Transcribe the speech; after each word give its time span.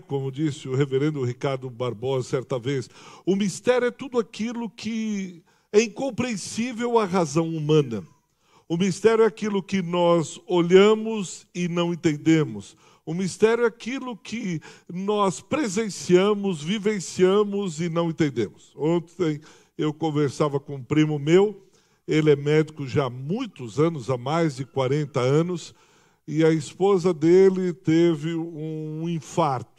como 0.00 0.32
disse 0.32 0.68
o 0.68 0.74
reverendo 0.74 1.24
Ricardo 1.24 1.68
Barbosa 1.70 2.28
certa 2.28 2.58
vez, 2.58 2.88
o 3.24 3.36
mistério 3.36 3.88
é 3.88 3.90
tudo 3.90 4.18
aquilo 4.18 4.68
que 4.68 5.42
é 5.72 5.82
incompreensível 5.82 6.98
à 6.98 7.04
razão 7.04 7.48
humana. 7.48 8.02
O 8.68 8.76
mistério 8.76 9.24
é 9.24 9.26
aquilo 9.26 9.62
que 9.62 9.80
nós 9.80 10.40
olhamos 10.46 11.46
e 11.54 11.68
não 11.68 11.92
entendemos. 11.92 12.76
O 13.04 13.14
mistério 13.14 13.64
é 13.64 13.66
aquilo 13.66 14.14
que 14.14 14.60
nós 14.92 15.40
presenciamos, 15.40 16.62
vivenciamos 16.62 17.80
e 17.80 17.88
não 17.88 18.10
entendemos. 18.10 18.74
Ontem 18.76 19.40
eu 19.78 19.94
conversava 19.94 20.60
com 20.60 20.74
um 20.74 20.84
primo 20.84 21.18
meu, 21.18 21.66
ele 22.06 22.30
é 22.30 22.36
médico 22.36 22.86
já 22.86 23.06
há 23.06 23.10
muitos 23.10 23.80
anos, 23.80 24.10
há 24.10 24.18
mais 24.18 24.56
de 24.56 24.66
40 24.66 25.20
anos, 25.20 25.74
e 26.26 26.44
a 26.44 26.50
esposa 26.50 27.14
dele 27.14 27.72
teve 27.72 28.34
um 28.34 29.08
infarto. 29.08 29.77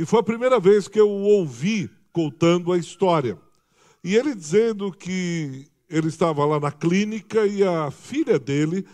E 0.00 0.06
foi 0.06 0.20
a 0.20 0.22
primeira 0.22 0.58
vez 0.58 0.88
que 0.88 0.98
eu 0.98 1.10
o 1.10 1.24
ouvi 1.24 1.90
contando 2.10 2.72
a 2.72 2.78
história. 2.78 3.36
E 4.02 4.16
ele 4.16 4.34
dizendo 4.34 4.90
que 4.90 5.66
ele 5.90 6.08
estava 6.08 6.42
lá 6.46 6.58
na 6.58 6.72
clínica 6.72 7.46
e 7.46 7.62
a 7.62 7.90
filha 7.90 8.38
dele 8.38 8.86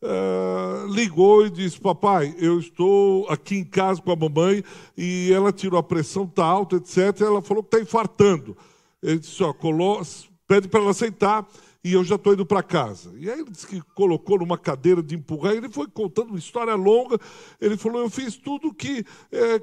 uh, 0.00 0.86
ligou 0.90 1.44
e 1.44 1.50
disse: 1.50 1.78
Papai, 1.78 2.34
eu 2.38 2.58
estou 2.58 3.28
aqui 3.28 3.56
em 3.56 3.64
casa 3.64 4.00
com 4.00 4.10
a 4.10 4.16
mamãe 4.16 4.64
e 4.96 5.30
ela 5.34 5.52
tirou 5.52 5.78
a 5.78 5.82
pressão, 5.82 6.24
está 6.24 6.46
alta, 6.46 6.76
etc. 6.76 7.20
Ela 7.20 7.42
falou 7.42 7.62
que 7.62 7.76
está 7.76 7.80
infartando. 7.80 8.56
Ele 9.02 9.18
disse: 9.18 9.42
ó, 9.42 9.52
pede 10.48 10.66
para 10.66 10.80
ela 10.80 10.94
sentar 10.94 11.46
e 11.84 11.92
eu 11.92 12.02
já 12.02 12.14
estou 12.14 12.32
indo 12.32 12.46
para 12.46 12.62
casa. 12.62 13.12
E 13.18 13.30
aí 13.30 13.38
ele 13.38 13.50
disse 13.50 13.66
que 13.66 13.82
colocou 13.94 14.38
numa 14.38 14.56
cadeira 14.56 15.02
de 15.02 15.14
empurrar, 15.14 15.52
ele 15.52 15.68
foi 15.68 15.86
contando 15.88 16.30
uma 16.30 16.38
história 16.38 16.74
longa. 16.74 17.18
Ele 17.60 17.76
falou: 17.76 18.00
Eu 18.00 18.08
fiz 18.08 18.38
tudo 18.38 18.72
que 18.72 19.04
é, 19.30 19.62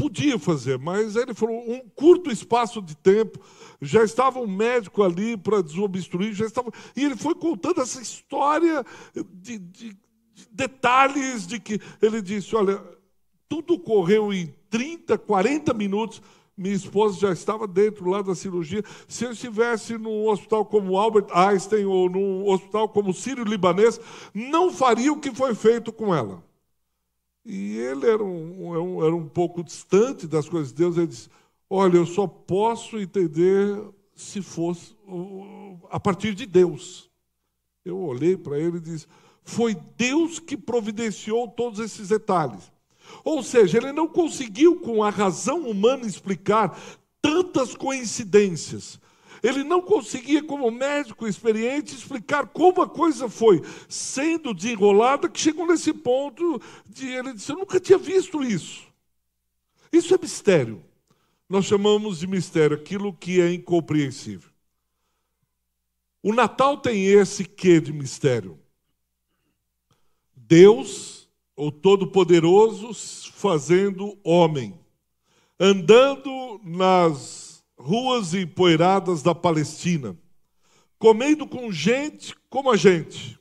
podia 0.00 0.38
fazer, 0.38 0.78
mas 0.78 1.14
ele 1.14 1.34
falou: 1.34 1.62
um 1.70 1.80
curto 1.94 2.30
espaço 2.30 2.80
de 2.80 2.96
tempo, 2.96 3.38
já 3.82 4.02
estava 4.02 4.40
um 4.40 4.46
médico 4.46 5.02
ali 5.02 5.36
para 5.36 5.62
desobstruir, 5.62 6.32
já 6.32 6.46
estava. 6.46 6.72
E 6.96 7.04
ele 7.04 7.16
foi 7.16 7.34
contando 7.34 7.82
essa 7.82 8.00
história 8.00 8.82
de, 9.14 9.58
de, 9.58 9.92
de 9.92 9.96
detalhes 10.50 11.46
de 11.46 11.60
que 11.60 11.78
ele 12.00 12.22
disse: 12.22 12.56
Olha, 12.56 12.82
tudo 13.46 13.78
correu 13.78 14.32
em 14.32 14.54
30, 14.70 15.18
40 15.18 15.74
minutos 15.74 16.22
minha 16.56 16.74
esposa 16.74 17.18
já 17.18 17.32
estava 17.32 17.66
dentro 17.66 18.06
lá 18.10 18.20
da 18.20 18.34
cirurgia. 18.34 18.84
Se 19.08 19.24
eu 19.24 19.32
estivesse 19.32 19.96
num 19.96 20.28
hospital 20.28 20.66
como 20.66 20.98
Albert 20.98 21.28
Einstein 21.32 21.86
ou 21.86 22.10
num 22.10 22.46
hospital 22.46 22.86
como 22.86 23.14
Sírio-Libanês, 23.14 23.98
não 24.34 24.70
faria 24.70 25.10
o 25.10 25.18
que 25.18 25.34
foi 25.34 25.54
feito 25.54 25.90
com 25.90 26.14
ela. 26.14 26.44
E 27.44 27.78
ele 27.78 28.06
era 28.06 28.22
um, 28.22 29.04
era 29.04 29.14
um 29.14 29.28
pouco 29.28 29.64
distante 29.64 30.26
das 30.26 30.48
coisas 30.48 30.70
de 30.70 30.78
Deus. 30.78 30.96
Ele 30.96 31.06
disse: 31.06 31.28
Olha, 31.68 31.96
eu 31.96 32.06
só 32.06 32.26
posso 32.26 32.98
entender 32.98 33.82
se 34.14 34.42
fosse 34.42 34.94
a 35.90 35.98
partir 35.98 36.34
de 36.34 36.46
Deus. 36.46 37.10
Eu 37.84 37.98
olhei 37.98 38.36
para 38.36 38.58
ele 38.58 38.76
e 38.76 38.80
disse: 38.80 39.06
Foi 39.42 39.74
Deus 39.96 40.38
que 40.38 40.56
providenciou 40.56 41.48
todos 41.48 41.80
esses 41.80 42.08
detalhes. 42.08 42.70
Ou 43.24 43.42
seja, 43.42 43.78
ele 43.78 43.92
não 43.92 44.06
conseguiu, 44.06 44.80
com 44.80 45.02
a 45.02 45.10
razão 45.10 45.68
humana, 45.68 46.06
explicar 46.06 46.78
tantas 47.20 47.74
coincidências. 47.74 49.00
Ele 49.42 49.64
não 49.64 49.80
conseguia, 49.80 50.42
como 50.42 50.70
médico 50.70 51.26
experiente, 51.26 51.94
explicar 51.94 52.46
como 52.46 52.82
a 52.82 52.88
coisa 52.88 53.28
foi 53.28 53.62
sendo 53.88 54.52
desenrolada, 54.52 55.28
que 55.28 55.40
chegou 55.40 55.66
nesse 55.66 55.92
ponto 55.92 56.60
de 56.86 57.08
ele 57.08 57.32
disse: 57.32 57.52
Eu 57.52 57.56
nunca 57.56 57.80
tinha 57.80 57.98
visto 57.98 58.42
isso. 58.42 58.86
Isso 59.92 60.14
é 60.14 60.18
mistério. 60.18 60.84
Nós 61.48 61.64
chamamos 61.64 62.20
de 62.20 62.26
mistério 62.26 62.76
aquilo 62.76 63.12
que 63.12 63.40
é 63.40 63.52
incompreensível. 63.52 64.50
O 66.22 66.34
Natal 66.34 66.76
tem 66.76 67.06
esse 67.06 67.44
quê 67.44 67.80
de 67.80 67.92
mistério. 67.92 68.58
Deus 70.36 71.20
o 71.56 71.70
Todo-Poderoso 71.70 72.94
fazendo 73.32 74.18
homem, 74.24 74.78
andando 75.58 76.60
nas 76.64 77.49
ruas 77.80 78.34
empoeiradas 78.34 79.22
da 79.22 79.34
Palestina, 79.34 80.16
comendo 80.98 81.46
com 81.46 81.72
gente 81.72 82.34
como 82.48 82.70
a 82.70 82.76
gente, 82.76 83.38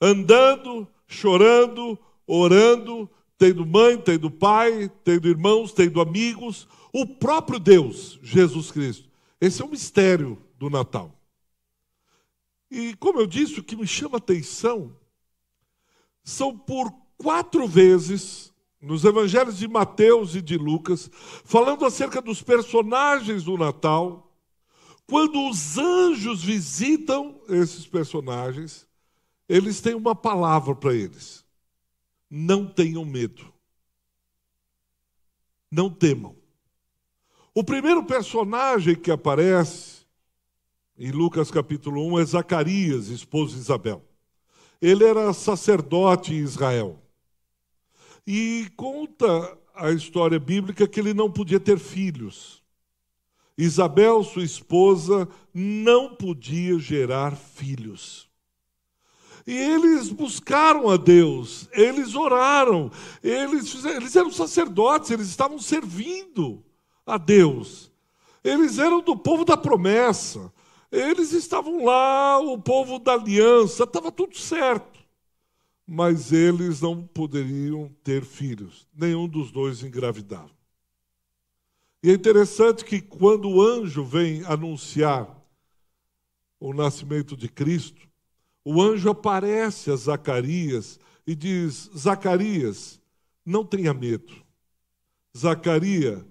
andando, 0.00 0.86
chorando, 1.06 1.98
orando, 2.26 3.10
tendo 3.38 3.66
mãe, 3.66 3.96
tendo 3.98 4.30
pai, 4.30 4.90
tendo 5.02 5.28
irmãos, 5.28 5.72
tendo 5.72 6.00
amigos, 6.00 6.68
o 6.92 7.06
próprio 7.06 7.58
Deus, 7.58 8.18
Jesus 8.22 8.70
Cristo. 8.70 9.08
Esse 9.40 9.62
é 9.62 9.64
o 9.64 9.70
mistério 9.70 10.38
do 10.58 10.70
Natal. 10.70 11.12
E 12.70 12.94
como 12.96 13.20
eu 13.20 13.26
disse, 13.26 13.60
o 13.60 13.64
que 13.64 13.76
me 13.76 13.86
chama 13.86 14.18
atenção 14.18 14.96
são 16.22 16.56
por 16.56 16.92
quatro 17.18 17.66
vezes 17.66 18.53
nos 18.84 19.04
evangelhos 19.04 19.58
de 19.58 19.66
Mateus 19.66 20.34
e 20.34 20.42
de 20.42 20.56
Lucas, 20.56 21.10
falando 21.44 21.84
acerca 21.84 22.20
dos 22.20 22.42
personagens 22.42 23.44
do 23.44 23.56
Natal, 23.56 24.30
quando 25.06 25.48
os 25.48 25.76
anjos 25.76 26.42
visitam 26.42 27.40
esses 27.48 27.86
personagens, 27.86 28.86
eles 29.48 29.80
têm 29.80 29.94
uma 29.94 30.14
palavra 30.14 30.74
para 30.74 30.94
eles: 30.94 31.44
não 32.30 32.66
tenham 32.66 33.04
medo, 33.04 33.52
não 35.70 35.90
temam. 35.90 36.36
O 37.54 37.62
primeiro 37.62 38.04
personagem 38.04 38.96
que 38.96 39.10
aparece 39.10 40.04
em 40.96 41.10
Lucas 41.10 41.50
capítulo 41.50 42.04
1 42.14 42.20
é 42.20 42.24
Zacarias, 42.24 43.08
esposo 43.08 43.54
de 43.54 43.60
Isabel. 43.60 44.02
Ele 44.80 45.04
era 45.04 45.32
sacerdote 45.32 46.34
em 46.34 46.38
Israel. 46.38 47.03
E 48.26 48.70
conta 48.76 49.58
a 49.74 49.90
história 49.90 50.38
bíblica 50.38 50.86
que 50.86 51.00
ele 51.00 51.12
não 51.12 51.30
podia 51.30 51.60
ter 51.60 51.78
filhos. 51.78 52.62
Isabel, 53.56 54.22
sua 54.24 54.42
esposa, 54.42 55.28
não 55.52 56.14
podia 56.14 56.78
gerar 56.78 57.36
filhos. 57.36 58.28
E 59.46 59.54
eles 59.54 60.08
buscaram 60.08 60.88
a 60.88 60.96
Deus, 60.96 61.68
eles 61.72 62.14
oraram, 62.14 62.90
eles, 63.22 63.70
fizeram, 63.70 63.96
eles 63.96 64.16
eram 64.16 64.30
sacerdotes, 64.30 65.10
eles 65.10 65.28
estavam 65.28 65.58
servindo 65.58 66.64
a 67.04 67.18
Deus. 67.18 67.92
Eles 68.42 68.78
eram 68.78 69.00
do 69.00 69.16
povo 69.16 69.44
da 69.44 69.56
promessa. 69.56 70.52
Eles 70.90 71.32
estavam 71.32 71.84
lá, 71.84 72.38
o 72.38 72.56
povo 72.58 72.98
da 72.98 73.14
aliança, 73.14 73.84
estava 73.84 74.10
tudo 74.10 74.36
certo. 74.36 75.03
Mas 75.86 76.32
eles 76.32 76.80
não 76.80 77.06
poderiam 77.06 77.90
ter 78.02 78.24
filhos, 78.24 78.88
nenhum 78.94 79.28
dos 79.28 79.50
dois 79.50 79.82
engravidava. 79.82 80.50
E 82.02 82.10
é 82.10 82.14
interessante 82.14 82.84
que 82.84 83.00
quando 83.00 83.48
o 83.48 83.62
anjo 83.62 84.04
vem 84.04 84.44
anunciar 84.44 85.42
o 86.60 86.72
nascimento 86.72 87.36
de 87.36 87.48
Cristo, 87.48 88.08
o 88.64 88.80
anjo 88.80 89.10
aparece 89.10 89.90
a 89.90 89.96
Zacarias 89.96 90.98
e 91.26 91.34
diz: 91.34 91.90
Zacarias, 91.96 93.00
não 93.44 93.64
tenha 93.64 93.92
medo. 93.92 94.34
Zacarias, 95.36 96.22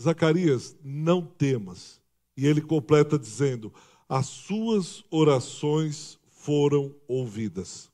Zacarias, 0.00 0.76
não 0.82 1.22
temas. 1.22 2.00
E 2.36 2.46
ele 2.46 2.60
completa 2.60 3.18
dizendo: 3.18 3.72
as 4.08 4.26
suas 4.26 5.04
orações 5.10 6.18
foram 6.28 6.94
ouvidas. 7.06 7.90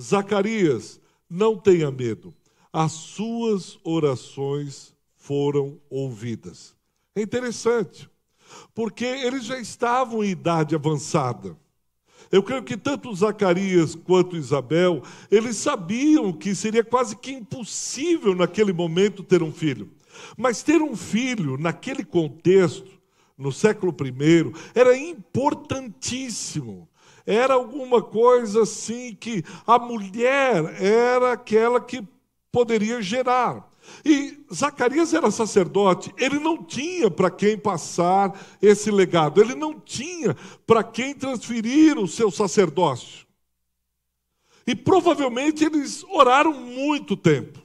Zacarias, 0.00 1.00
não 1.28 1.56
tenha 1.56 1.90
medo, 1.90 2.34
as 2.72 2.92
suas 2.92 3.78
orações 3.84 4.94
foram 5.16 5.80
ouvidas. 5.88 6.74
É 7.14 7.22
interessante, 7.22 8.10
porque 8.74 9.04
eles 9.04 9.44
já 9.44 9.58
estavam 9.58 10.24
em 10.24 10.30
idade 10.30 10.74
avançada. 10.74 11.56
Eu 12.32 12.42
creio 12.42 12.64
que 12.64 12.76
tanto 12.76 13.14
Zacarias 13.14 13.94
quanto 13.94 14.36
Isabel, 14.36 15.02
eles 15.30 15.56
sabiam 15.56 16.32
que 16.32 16.54
seria 16.54 16.82
quase 16.82 17.16
que 17.16 17.30
impossível 17.30 18.34
naquele 18.34 18.72
momento 18.72 19.22
ter 19.22 19.42
um 19.42 19.52
filho. 19.52 19.92
Mas 20.36 20.62
ter 20.62 20.82
um 20.82 20.96
filho 20.96 21.56
naquele 21.56 22.04
contexto 22.04 22.90
no 23.36 23.52
século 23.52 23.94
I, 24.00 24.52
era 24.74 24.96
importantíssimo. 24.96 26.88
Era 27.26 27.54
alguma 27.54 28.02
coisa 28.02 28.62
assim 28.62 29.14
que 29.14 29.42
a 29.66 29.78
mulher 29.78 30.82
era 30.82 31.32
aquela 31.32 31.80
que 31.80 32.06
poderia 32.52 33.00
gerar. 33.00 33.72
E 34.04 34.44
Zacarias 34.52 35.12
era 35.12 35.30
sacerdote, 35.30 36.12
ele 36.18 36.38
não 36.38 36.62
tinha 36.62 37.10
para 37.10 37.30
quem 37.30 37.56
passar 37.58 38.38
esse 38.60 38.90
legado, 38.90 39.40
ele 39.40 39.54
não 39.54 39.78
tinha 39.78 40.36
para 40.66 40.82
quem 40.82 41.14
transferir 41.14 41.98
o 41.98 42.08
seu 42.08 42.30
sacerdócio. 42.30 43.26
E 44.66 44.74
provavelmente 44.74 45.64
eles 45.64 46.04
oraram 46.04 46.52
muito 46.52 47.16
tempo. 47.16 47.63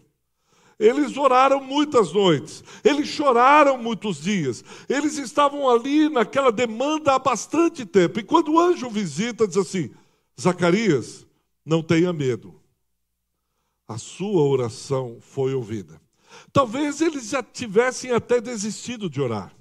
Eles 0.79 1.17
oraram 1.17 1.61
muitas 1.61 2.13
noites, 2.13 2.63
eles 2.85 3.09
choraram 3.09 3.77
muitos 3.77 4.21
dias, 4.21 4.63
eles 4.87 5.17
estavam 5.17 5.67
ali 5.69 6.07
naquela 6.07 6.53
demanda 6.53 7.13
há 7.13 7.19
bastante 7.19 7.85
tempo. 7.85 8.19
E 8.19 8.23
quando 8.23 8.53
o 8.53 8.59
anjo 8.59 8.89
visita, 8.89 9.45
diz 9.45 9.57
assim: 9.57 9.91
Zacarias, 10.39 11.27
não 11.65 11.83
tenha 11.83 12.13
medo, 12.13 12.55
a 13.85 13.97
sua 13.97 14.41
oração 14.43 15.17
foi 15.19 15.53
ouvida. 15.53 15.99
Talvez 16.53 17.01
eles 17.01 17.29
já 17.29 17.43
tivessem 17.43 18.11
até 18.11 18.39
desistido 18.39 19.09
de 19.09 19.19
orar. 19.19 19.53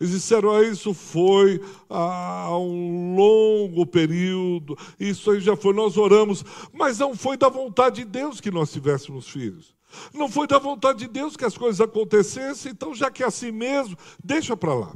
Eles 0.00 0.12
disseram, 0.12 0.50
ah, 0.50 0.62
isso 0.62 0.92
foi 0.92 1.60
há 1.88 2.58
um 2.58 3.14
longo 3.14 3.86
período, 3.86 4.76
isso 4.98 5.30
aí 5.30 5.40
já 5.40 5.54
foi, 5.56 5.72
nós 5.72 5.96
oramos, 5.96 6.44
mas 6.72 6.98
não 6.98 7.14
foi 7.14 7.36
da 7.36 7.48
vontade 7.48 8.02
de 8.02 8.04
Deus 8.04 8.40
que 8.40 8.50
nós 8.50 8.72
tivéssemos 8.72 9.28
filhos. 9.28 9.73
Não 10.12 10.28
foi 10.28 10.46
da 10.46 10.58
vontade 10.58 11.00
de 11.00 11.08
Deus 11.08 11.36
que 11.36 11.44
as 11.44 11.56
coisas 11.56 11.80
acontecessem, 11.80 12.72
então 12.72 12.94
já 12.94 13.10
que 13.10 13.22
é 13.22 13.26
assim 13.26 13.50
mesmo, 13.50 13.96
deixa 14.22 14.56
para 14.56 14.74
lá. 14.74 14.92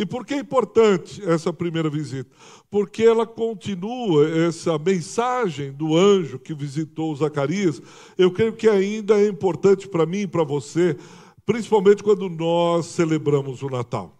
E 0.00 0.06
por 0.06 0.24
que 0.24 0.32
é 0.32 0.38
importante 0.38 1.22
essa 1.28 1.52
primeira 1.52 1.90
visita? 1.90 2.30
Porque 2.70 3.02
ela 3.02 3.26
continua 3.26 4.26
essa 4.28 4.78
mensagem 4.78 5.72
do 5.72 5.94
anjo 5.94 6.38
que 6.38 6.54
visitou 6.54 7.14
Zacarias. 7.14 7.82
Eu 8.16 8.30
creio 8.30 8.54
que 8.54 8.66
ainda 8.66 9.20
é 9.20 9.28
importante 9.28 9.86
para 9.86 10.06
mim 10.06 10.20
e 10.20 10.26
para 10.26 10.42
você, 10.42 10.96
principalmente 11.44 12.02
quando 12.02 12.30
nós 12.30 12.86
celebramos 12.86 13.62
o 13.62 13.68
Natal. 13.68 14.16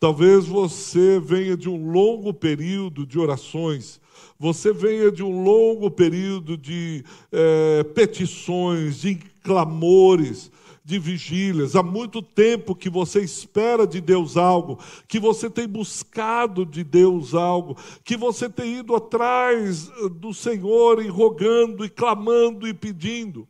Talvez 0.00 0.46
você 0.46 1.20
venha 1.20 1.56
de 1.56 1.68
um 1.68 1.92
longo 1.92 2.32
período 2.32 3.04
de 3.04 3.18
orações, 3.18 4.00
você 4.38 4.72
venha 4.72 5.10
de 5.10 5.22
um 5.22 5.42
longo 5.42 5.90
período 5.90 6.56
de 6.56 7.04
é, 7.30 7.84
petições, 7.84 9.00
de 9.00 9.14
clamores, 9.42 10.50
de 10.84 10.98
vigílias, 10.98 11.76
há 11.76 11.82
muito 11.82 12.20
tempo 12.20 12.74
que 12.74 12.90
você 12.90 13.20
espera 13.20 13.86
de 13.86 14.00
Deus 14.00 14.36
algo, 14.36 14.78
que 15.06 15.20
você 15.20 15.48
tem 15.48 15.68
buscado 15.68 16.66
de 16.66 16.82
Deus 16.82 17.34
algo, 17.34 17.76
que 18.04 18.16
você 18.16 18.48
tem 18.48 18.78
ido 18.78 18.94
atrás 18.96 19.88
eh, 19.88 20.08
do 20.08 20.34
Senhor 20.34 21.00
e 21.00 21.08
rogando 21.08 21.84
e 21.84 21.88
clamando 21.88 22.66
e 22.66 22.74
pedindo, 22.74 23.48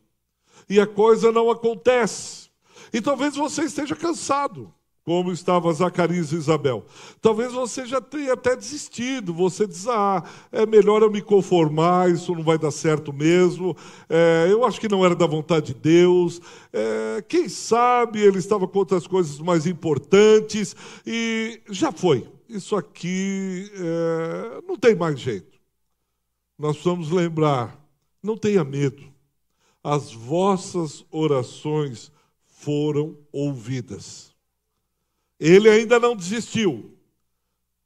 e 0.69 0.78
a 0.78 0.86
coisa 0.86 1.32
não 1.32 1.50
acontece. 1.50 2.50
E 2.92 3.00
talvez 3.00 3.34
você 3.34 3.62
esteja 3.62 3.96
cansado 3.96 4.72
como 5.04 5.32
estava 5.32 5.72
Zacarias 5.72 6.32
e 6.32 6.37
Isabel. 6.37 6.84
Talvez 7.20 7.52
você 7.52 7.84
já 7.87 8.00
tenha 8.00 8.34
até 8.34 8.54
desistido, 8.54 9.34
você 9.34 9.66
diz, 9.66 9.87
ah, 9.88 10.22
é 10.50 10.64
melhor 10.64 11.02
eu 11.02 11.10
me 11.10 11.20
conformar, 11.20 12.10
isso 12.10 12.34
não 12.34 12.43
vai 12.43 12.56
dar 12.56 12.70
certo 12.70 13.12
mesmo, 13.12 13.76
é, 14.08 14.49
eu 14.50 14.64
acho 14.64 14.81
que 14.81 14.88
não 14.88 15.04
era 15.04 15.14
da 15.14 15.26
vontade 15.26 15.75
de 15.75 15.75
Deus, 15.75 16.40
é, 16.72 17.22
quem 17.28 17.49
sabe 17.49 18.20
ele 18.20 18.38
estava 18.38 18.69
com 18.69 18.78
outras 18.78 19.06
coisas 19.06 19.38
mais 19.40 19.66
importantes, 19.66 20.76
e 21.05 21.60
já 21.69 21.90
foi, 21.90 22.28
isso 22.48 22.76
aqui 22.76 23.70
é, 23.75 24.62
não 24.66 24.76
tem 24.76 24.94
mais 24.94 25.19
jeito. 25.19 25.60
Nós 26.58 26.76
precisamos 26.76 27.10
lembrar, 27.10 27.76
não 28.22 28.37
tenha 28.37 28.62
medo, 28.62 29.02
as 29.82 30.12
vossas 30.12 31.05
orações 31.10 32.12
foram 32.44 33.16
ouvidas. 33.32 34.31
Ele 35.43 35.69
ainda 35.69 35.99
não 35.99 36.15
desistiu. 36.15 36.97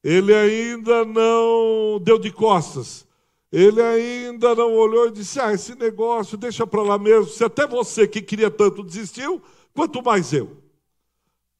Ele 0.04 0.34
ainda 0.34 1.06
não 1.06 1.98
deu 1.98 2.18
de 2.18 2.30
costas. 2.30 3.06
Ele 3.50 3.80
ainda 3.80 4.54
não 4.54 4.74
olhou 4.74 5.08
e 5.08 5.12
disse: 5.12 5.40
Ah, 5.40 5.54
esse 5.54 5.74
negócio 5.74 6.36
deixa 6.36 6.66
para 6.66 6.82
lá 6.82 6.98
mesmo. 6.98 7.32
Se 7.32 7.42
até 7.42 7.66
você 7.66 8.06
que 8.06 8.20
queria 8.20 8.50
tanto 8.50 8.82
desistiu, 8.82 9.42
quanto 9.72 10.02
mais 10.02 10.34
eu. 10.34 10.62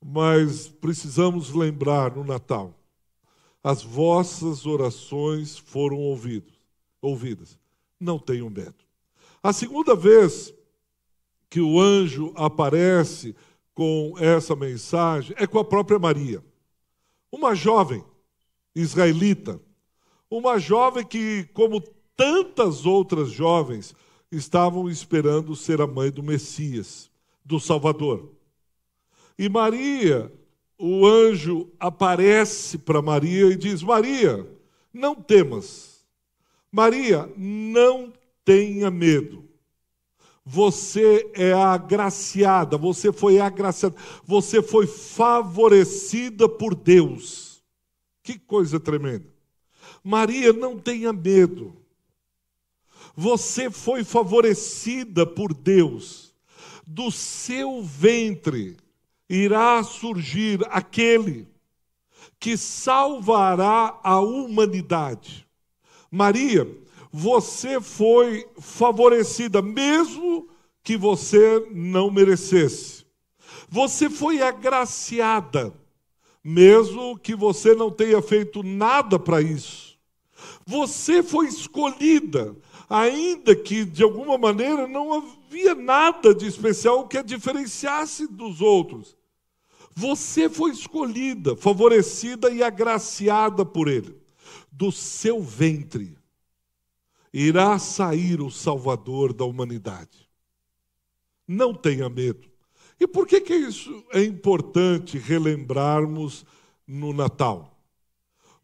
Mas 0.04 0.68
precisamos 0.68 1.54
lembrar 1.54 2.14
no 2.14 2.24
Natal: 2.24 2.74
as 3.64 3.82
vossas 3.82 4.66
orações 4.66 5.56
foram 5.56 5.96
ouvidas. 5.96 6.52
ouvidas. 7.00 7.58
Não 7.98 8.18
tenham 8.18 8.50
medo. 8.50 8.84
A 9.42 9.50
segunda 9.50 9.96
vez 9.96 10.52
que 11.48 11.62
o 11.62 11.80
anjo 11.80 12.34
aparece 12.36 13.34
com 13.76 14.14
essa 14.18 14.56
mensagem 14.56 15.36
é 15.38 15.46
com 15.46 15.58
a 15.58 15.64
própria 15.64 15.98
Maria. 15.98 16.42
Uma 17.30 17.54
jovem 17.54 18.02
israelita, 18.74 19.60
uma 20.30 20.58
jovem 20.58 21.04
que, 21.04 21.44
como 21.52 21.82
tantas 22.16 22.86
outras 22.86 23.30
jovens, 23.30 23.94
estavam 24.32 24.88
esperando 24.88 25.54
ser 25.54 25.82
a 25.82 25.86
mãe 25.86 26.10
do 26.10 26.22
Messias, 26.22 27.10
do 27.44 27.60
Salvador. 27.60 28.32
E 29.38 29.46
Maria, 29.46 30.32
o 30.78 31.06
anjo 31.06 31.70
aparece 31.78 32.78
para 32.78 33.02
Maria 33.02 33.44
e 33.48 33.56
diz: 33.56 33.82
Maria, 33.82 34.50
não 34.90 35.14
temas. 35.14 36.02
Maria, 36.72 37.30
não 37.36 38.10
tenha 38.42 38.90
medo. 38.90 39.45
Você 40.48 41.28
é 41.34 41.52
agraciada, 41.52 42.78
você 42.78 43.12
foi 43.12 43.40
agraciada, 43.40 43.96
você 44.24 44.62
foi 44.62 44.86
favorecida 44.86 46.48
por 46.48 46.72
Deus. 46.72 47.60
Que 48.22 48.38
coisa 48.38 48.78
tremenda. 48.78 49.26
Maria, 50.04 50.52
não 50.52 50.78
tenha 50.78 51.12
medo. 51.12 51.74
Você 53.16 53.68
foi 53.72 54.04
favorecida 54.04 55.26
por 55.26 55.52
Deus. 55.52 56.32
Do 56.86 57.10
seu 57.10 57.82
ventre 57.82 58.76
irá 59.28 59.82
surgir 59.82 60.60
aquele 60.70 61.48
que 62.38 62.56
salvará 62.56 63.98
a 64.00 64.20
humanidade. 64.20 65.44
Maria, 66.08 66.68
você 67.12 67.80
foi 67.80 68.46
favorecida, 68.58 69.62
mesmo 69.62 70.48
que 70.82 70.96
você 70.96 71.66
não 71.72 72.10
merecesse. 72.10 73.04
Você 73.68 74.08
foi 74.08 74.40
agraciada, 74.40 75.72
mesmo 76.42 77.18
que 77.18 77.34
você 77.34 77.74
não 77.74 77.90
tenha 77.90 78.22
feito 78.22 78.62
nada 78.62 79.18
para 79.18 79.40
isso. 79.40 79.98
Você 80.64 81.22
foi 81.22 81.46
escolhida, 81.46 82.54
ainda 82.88 83.54
que 83.54 83.84
de 83.84 84.02
alguma 84.02 84.38
maneira 84.38 84.86
não 84.86 85.12
havia 85.12 85.74
nada 85.74 86.34
de 86.34 86.46
especial 86.46 87.08
que 87.08 87.18
a 87.18 87.22
diferenciasse 87.22 88.26
dos 88.26 88.60
outros. 88.60 89.16
Você 89.94 90.48
foi 90.48 90.70
escolhida, 90.72 91.56
favorecida 91.56 92.50
e 92.50 92.62
agraciada 92.62 93.64
por 93.64 93.88
Ele. 93.88 94.14
Do 94.70 94.92
seu 94.92 95.42
ventre 95.42 96.16
irá 97.38 97.78
sair 97.78 98.40
o 98.40 98.50
Salvador 98.50 99.34
da 99.34 99.44
humanidade. 99.44 100.26
Não 101.46 101.74
tenha 101.74 102.08
medo. 102.08 102.48
E 102.98 103.06
por 103.06 103.26
que, 103.26 103.42
que 103.42 103.54
isso 103.54 104.02
é 104.10 104.24
importante 104.24 105.18
relembrarmos 105.18 106.46
no 106.86 107.12
Natal? 107.12 107.78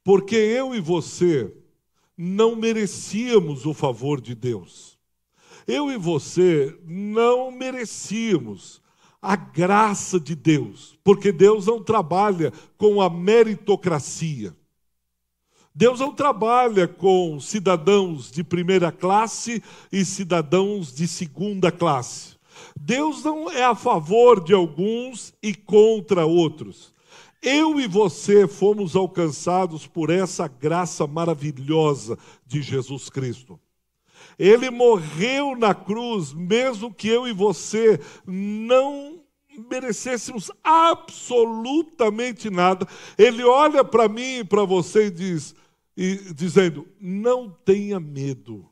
Porque 0.02 0.36
eu 0.36 0.74
e 0.74 0.80
você 0.80 1.54
não 2.16 2.56
merecíamos 2.56 3.66
o 3.66 3.74
favor 3.74 4.22
de 4.22 4.34
Deus. 4.34 4.98
Eu 5.66 5.92
e 5.92 5.98
você 5.98 6.74
não 6.86 7.50
merecíamos 7.50 8.80
a 9.20 9.36
graça 9.36 10.18
de 10.18 10.34
Deus, 10.34 10.98
porque 11.04 11.30
Deus 11.30 11.66
não 11.66 11.84
trabalha 11.84 12.50
com 12.78 13.02
a 13.02 13.10
meritocracia. 13.10 14.56
Deus 15.74 16.00
não 16.00 16.12
trabalha 16.12 16.86
com 16.86 17.40
cidadãos 17.40 18.30
de 18.30 18.44
primeira 18.44 18.92
classe 18.92 19.62
e 19.90 20.04
cidadãos 20.04 20.94
de 20.94 21.08
segunda 21.08 21.72
classe. 21.72 22.36
Deus 22.78 23.24
não 23.24 23.50
é 23.50 23.64
a 23.64 23.74
favor 23.74 24.42
de 24.42 24.52
alguns 24.52 25.32
e 25.42 25.54
contra 25.54 26.26
outros. 26.26 26.92
Eu 27.42 27.80
e 27.80 27.88
você 27.88 28.46
fomos 28.46 28.94
alcançados 28.94 29.86
por 29.86 30.10
essa 30.10 30.46
graça 30.46 31.06
maravilhosa 31.06 32.18
de 32.46 32.62
Jesus 32.62 33.08
Cristo. 33.08 33.58
Ele 34.38 34.70
morreu 34.70 35.56
na 35.56 35.74
cruz, 35.74 36.32
mesmo 36.32 36.92
que 36.92 37.08
eu 37.08 37.26
e 37.26 37.32
você 37.32 37.98
não 38.26 39.20
merecêssemos 39.68 40.50
absolutamente 40.62 42.48
nada. 42.48 42.86
Ele 43.18 43.42
olha 43.42 43.84
para 43.84 44.08
mim 44.08 44.38
e 44.38 44.44
para 44.44 44.64
você 44.64 45.06
e 45.06 45.10
diz: 45.10 45.54
e 45.96 46.16
dizendo: 46.34 46.86
não 47.00 47.50
tenha 47.50 48.00
medo, 48.00 48.68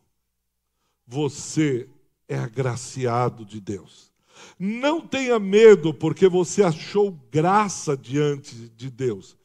você 1.06 1.88
é 2.28 2.38
agraciado 2.38 3.44
de 3.44 3.60
Deus. 3.60 4.10
Não 4.58 5.00
tenha 5.06 5.38
medo, 5.38 5.92
porque 5.92 6.28
você 6.28 6.62
achou 6.62 7.18
graça 7.30 7.96
diante 7.96 8.54
de 8.76 8.90
Deus. 8.90 9.36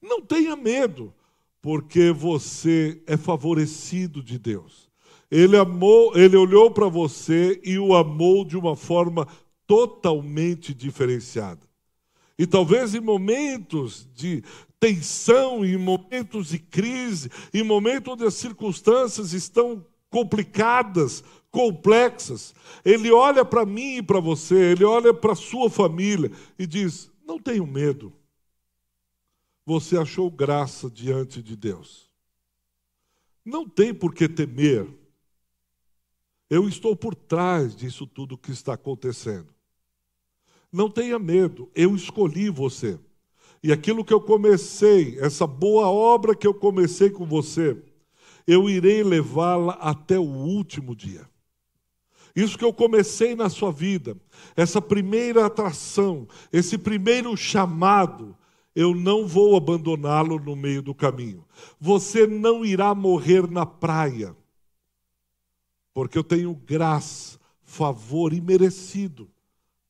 Não 0.00 0.20
tenha 0.20 0.54
medo, 0.54 1.12
porque 1.60 2.12
você 2.12 3.02
é 3.06 3.16
favorecido 3.16 4.22
de 4.22 4.38
Deus. 4.38 4.88
Ele 5.30 5.56
amou, 5.56 6.16
ele 6.16 6.36
olhou 6.36 6.70
para 6.70 6.88
você 6.88 7.60
e 7.64 7.78
o 7.78 7.94
amou 7.94 8.44
de 8.44 8.56
uma 8.56 8.76
forma 8.76 9.26
totalmente 9.66 10.72
diferenciada. 10.72 11.68
E 12.38 12.46
talvez 12.46 12.94
em 12.94 13.00
momentos 13.00 14.08
de 14.14 14.42
tensão, 14.80 15.64
em 15.64 15.76
momentos 15.76 16.48
de 16.48 16.58
crise, 16.58 17.30
em 17.52 17.62
momentos 17.62 18.12
onde 18.12 18.24
as 18.24 18.34
circunstâncias 18.34 19.32
estão 19.32 19.84
complicadas, 20.10 21.22
complexas, 21.50 22.54
ele 22.84 23.10
olha 23.10 23.44
para 23.44 23.66
mim 23.66 23.96
e 23.96 24.02
para 24.02 24.20
você, 24.20 24.72
ele 24.72 24.84
olha 24.84 25.12
para 25.12 25.32
a 25.32 25.36
sua 25.36 25.68
família 25.68 26.30
e 26.58 26.66
diz: 26.66 27.10
Não 27.26 27.38
tenho 27.38 27.66
medo. 27.66 28.12
Você 29.64 29.98
achou 29.98 30.30
graça 30.30 30.88
diante 30.90 31.42
de 31.42 31.54
Deus. 31.54 32.08
Não 33.44 33.68
tem 33.68 33.92
por 33.92 34.14
que 34.14 34.28
temer. 34.28 34.88
Eu 36.48 36.66
estou 36.66 36.96
por 36.96 37.14
trás 37.14 37.76
disso 37.76 38.06
tudo 38.06 38.38
que 38.38 38.50
está 38.50 38.74
acontecendo. 38.74 39.54
Não 40.72 40.90
tenha 40.90 41.18
medo, 41.18 41.70
eu 41.74 41.94
escolhi 41.94 42.48
você. 42.48 42.98
E 43.62 43.72
aquilo 43.72 44.04
que 44.04 44.12
eu 44.12 44.20
comecei, 44.20 45.18
essa 45.20 45.46
boa 45.46 45.88
obra 45.88 46.34
que 46.34 46.46
eu 46.46 46.54
comecei 46.54 47.10
com 47.10 47.26
você, 47.26 47.76
eu 48.46 48.68
irei 48.70 49.02
levá-la 49.02 49.74
até 49.74 50.18
o 50.18 50.22
último 50.22 50.94
dia. 50.94 51.28
Isso 52.34 52.56
que 52.56 52.64
eu 52.64 52.72
comecei 52.72 53.34
na 53.34 53.48
sua 53.48 53.72
vida, 53.72 54.16
essa 54.54 54.80
primeira 54.80 55.46
atração, 55.46 56.28
esse 56.52 56.78
primeiro 56.78 57.36
chamado, 57.36 58.36
eu 58.76 58.94
não 58.94 59.26
vou 59.26 59.56
abandoná-lo 59.56 60.38
no 60.38 60.54
meio 60.54 60.80
do 60.80 60.94
caminho. 60.94 61.44
Você 61.80 62.26
não 62.28 62.64
irá 62.64 62.94
morrer 62.94 63.50
na 63.50 63.66
praia, 63.66 64.36
porque 65.92 66.16
eu 66.16 66.22
tenho 66.22 66.54
graça, 66.54 67.40
favor 67.64 68.32
imerecido 68.32 69.28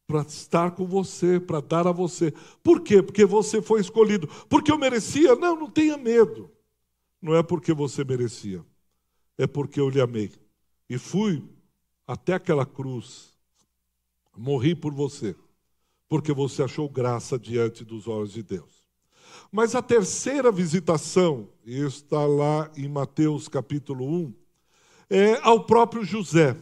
para 0.08 0.22
estar 0.22 0.70
com 0.70 0.86
você, 0.86 1.38
para 1.38 1.60
dar 1.60 1.86
a 1.86 1.92
você. 1.92 2.32
Por 2.62 2.80
quê? 2.80 3.02
Porque 3.02 3.26
você 3.26 3.60
foi 3.60 3.82
escolhido. 3.82 4.26
Porque 4.48 4.72
eu 4.72 4.78
merecia? 4.78 5.36
Não, 5.36 5.54
não 5.54 5.70
tenha 5.70 5.98
medo. 5.98 6.50
Não 7.20 7.34
é 7.34 7.42
porque 7.42 7.74
você 7.74 8.02
merecia, 8.04 8.64
é 9.36 9.46
porque 9.46 9.78
eu 9.78 9.90
lhe 9.90 10.00
amei. 10.00 10.32
E 10.88 10.96
fui 10.96 11.44
até 12.06 12.34
aquela 12.34 12.64
cruz, 12.64 13.34
morri 14.34 14.74
por 14.74 14.94
você, 14.94 15.36
porque 16.08 16.32
você 16.32 16.62
achou 16.62 16.88
graça 16.88 17.38
diante 17.38 17.84
dos 17.84 18.08
olhos 18.08 18.32
de 18.32 18.42
Deus. 18.42 18.86
Mas 19.50 19.74
a 19.74 19.82
terceira 19.82 20.50
visitação, 20.50 21.48
e 21.66 21.80
está 21.80 22.24
lá 22.24 22.70
em 22.76 22.88
Mateus 22.88 23.48
capítulo 23.48 24.06
1, 24.06 24.34
é 25.10 25.34
ao 25.42 25.66
próprio 25.66 26.04
José. 26.04 26.56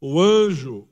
O 0.00 0.20
anjo 0.20 0.86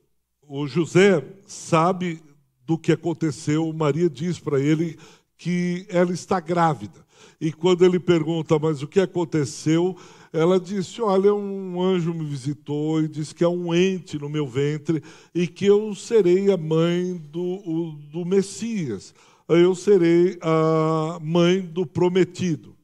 o 0.53 0.67
José 0.67 1.25
sabe 1.47 2.21
do 2.67 2.77
que 2.77 2.91
aconteceu, 2.91 3.73
Maria 3.73 4.11
diz 4.11 4.41
para 4.41 4.59
ele 4.59 4.99
que 5.39 5.87
ela 5.89 6.13
está 6.13 6.41
grávida. 6.41 7.07
E 7.41 7.53
quando 7.53 7.85
ele 7.85 8.01
pergunta, 8.01 8.59
mas 8.59 8.83
o 8.83 8.89
que 8.89 8.99
aconteceu? 8.99 9.97
Ela 10.33 10.59
disse: 10.59 11.01
Olha, 11.01 11.33
um 11.33 11.81
anjo 11.81 12.13
me 12.13 12.25
visitou 12.25 13.01
e 13.01 13.07
disse 13.07 13.33
que 13.33 13.45
há 13.45 13.49
um 13.49 13.73
ente 13.73 14.19
no 14.19 14.29
meu 14.29 14.45
ventre 14.45 15.01
e 15.33 15.47
que 15.47 15.67
eu 15.67 15.95
serei 15.95 16.51
a 16.51 16.57
mãe 16.57 17.17
do, 17.17 17.93
do 18.11 18.25
Messias. 18.25 19.15
Eu 19.49 19.77
serei 19.77 20.37
a 20.43 21.21
mãe 21.23 21.61
do 21.61 21.87
prometido. 21.87 22.77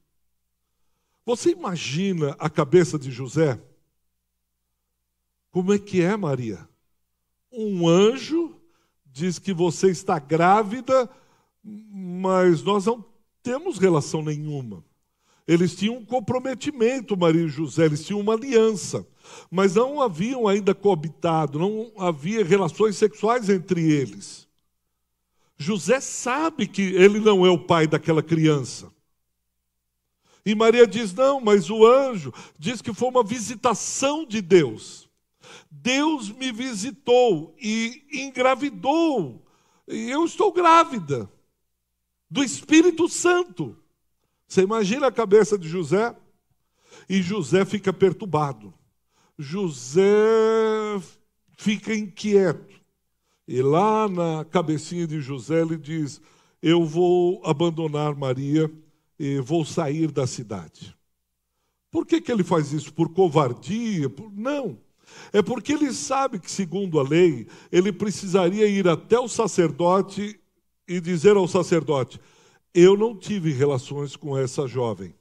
Você 1.25 1.51
imagina 1.51 2.37
a 2.39 2.49
cabeça 2.49 2.97
de 2.97 3.11
José? 3.11 3.61
Como 5.51 5.73
é 5.73 5.79
que 5.81 6.01
é, 6.01 6.17
Maria? 6.17 6.67
Um 7.57 7.89
anjo 7.89 8.55
diz 9.07 9.39
que 9.39 9.53
você 9.53 9.91
está 9.91 10.19
grávida, 10.19 11.09
mas 11.65 12.63
nós 12.63 12.87
não 12.87 13.05
temos 13.43 13.79
relação 13.79 14.23
nenhuma. 14.23 14.85
Eles 15.49 15.75
tinham 15.75 15.97
um 15.97 16.05
comprometimento, 16.05 17.17
Maria 17.17 17.45
e 17.45 17.49
José, 17.49 17.87
eles 17.87 18.05
tinham 18.05 18.21
uma 18.21 18.35
aliança, 18.35 19.07
mas 19.51 19.77
não 19.77 20.03
haviam 20.03 20.47
ainda 20.47 20.75
coabitado, 20.75 21.59
não 21.59 21.93
havia 21.99 22.45
relações 22.45 22.97
sexuais 22.97 23.49
entre 23.49 23.81
eles. 23.91 24.47
José 25.57 26.01
sabe 26.01 26.67
que 26.67 26.83
ele 26.83 27.21
não 27.21 27.47
é 27.47 27.51
o 27.51 27.59
pai 27.59 27.87
daquela 27.87 28.23
criança. 28.23 28.93
E 30.45 30.55
Maria 30.55 30.87
diz: 30.87 31.15
não, 31.15 31.41
mas 31.41 31.71
o 31.71 31.87
anjo 31.87 32.33
diz 32.59 32.83
que 32.83 32.93
foi 32.93 33.09
uma 33.09 33.25
visitação 33.25 34.27
de 34.27 34.43
Deus. 34.43 35.06
Deus 35.71 36.31
me 36.31 36.53
visitou 36.53 37.55
e 37.61 38.05
engravidou. 38.13 39.45
E 39.89 40.11
eu 40.11 40.25
estou 40.25 40.53
grávida 40.53 41.31
do 42.31 42.43
Espírito 42.43 43.09
Santo. 43.09 43.77
Você 44.47 44.63
imagina 44.63 45.07
a 45.07 45.13
cabeça 45.13 45.59
de 45.59 45.69
José? 45.69 46.15
E 47.09 47.23
José 47.23 47.65
fica 47.65 47.93
perturbado. 47.93 48.73
José 49.39 50.03
fica 51.57 51.95
inquieto. 51.95 52.75
E 53.47 53.63
lá 53.63 54.09
na 54.09 54.45
cabecinha 54.45 55.07
de 55.07 55.21
José 55.21 55.63
ele 55.63 55.77
diz: 55.77 56.21
Eu 56.61 56.85
vou 56.85 57.41
abandonar 57.45 58.15
Maria 58.17 58.71
e 59.19 59.39
vou 59.41 59.65
sair 59.65 60.11
da 60.11 60.27
cidade. 60.27 60.97
Por 61.91 62.05
que, 62.05 62.21
que 62.21 62.31
ele 62.31 62.45
faz 62.45 62.73
isso? 62.73 62.93
Por 62.93 63.13
covardia? 63.13 64.11
Por... 64.11 64.33
Não. 64.33 64.79
É 65.33 65.43
porque 65.43 65.73
ele 65.73 65.93
sabe 65.93 66.39
que, 66.39 66.51
segundo 66.51 66.99
a 66.99 67.03
lei, 67.03 67.47
ele 67.71 67.93
precisaria 67.93 68.67
ir 68.67 68.89
até 68.89 69.19
o 69.19 69.29
sacerdote 69.29 70.39
e 70.87 71.01
dizer 71.01 71.37
ao 71.37 71.49
sacerdote: 71.49 72.21
Eu 72.75 72.97
não 72.97 73.17
tive 73.17 73.53
relações 73.53 74.17
com 74.17 74.37
essa 74.37 74.67
jovem. 74.67 75.15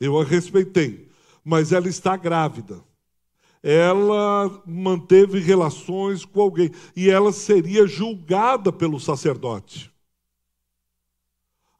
Eu 0.00 0.18
a 0.18 0.24
respeitei, 0.24 1.08
mas 1.44 1.72
ela 1.72 1.88
está 1.88 2.16
grávida. 2.16 2.82
Ela 3.60 4.62
manteve 4.64 5.40
relações 5.40 6.24
com 6.24 6.40
alguém 6.40 6.70
e 6.94 7.10
ela 7.10 7.32
seria 7.32 7.86
julgada 7.86 8.72
pelo 8.72 9.00
sacerdote. 9.00 9.92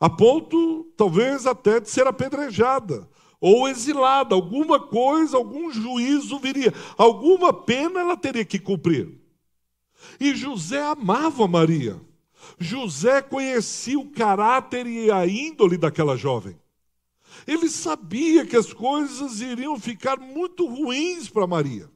A 0.00 0.10
ponto, 0.10 0.92
talvez, 0.96 1.46
até 1.46 1.80
de 1.80 1.88
ser 1.88 2.06
apedrejada 2.06 3.08
ou 3.40 3.68
exilada, 3.68 4.34
alguma 4.34 4.80
coisa, 4.80 5.36
algum 5.36 5.70
juízo 5.72 6.38
viria, 6.38 6.72
alguma 6.96 7.52
pena 7.52 8.00
ela 8.00 8.16
teria 8.16 8.44
que 8.44 8.58
cumprir. 8.58 9.14
E 10.18 10.34
José 10.34 10.82
amava 10.82 11.46
Maria. 11.46 12.00
José 12.58 13.22
conhecia 13.22 13.98
o 13.98 14.10
caráter 14.10 14.86
e 14.86 15.10
a 15.10 15.26
índole 15.26 15.76
daquela 15.76 16.16
jovem. 16.16 16.58
Ele 17.46 17.68
sabia 17.68 18.44
que 18.44 18.56
as 18.56 18.72
coisas 18.72 19.40
iriam 19.40 19.78
ficar 19.78 20.18
muito 20.18 20.66
ruins 20.66 21.28
para 21.28 21.46
Maria. 21.46 21.88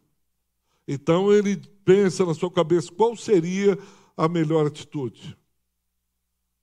Então 0.87 1.33
ele 1.33 1.61
pensa 1.85 2.25
na 2.25 2.35
sua 2.35 2.51
cabeça 2.51 2.93
qual 2.93 3.17
seria 3.17 3.79
a 4.17 4.29
melhor 4.29 4.67
atitude 4.67 5.37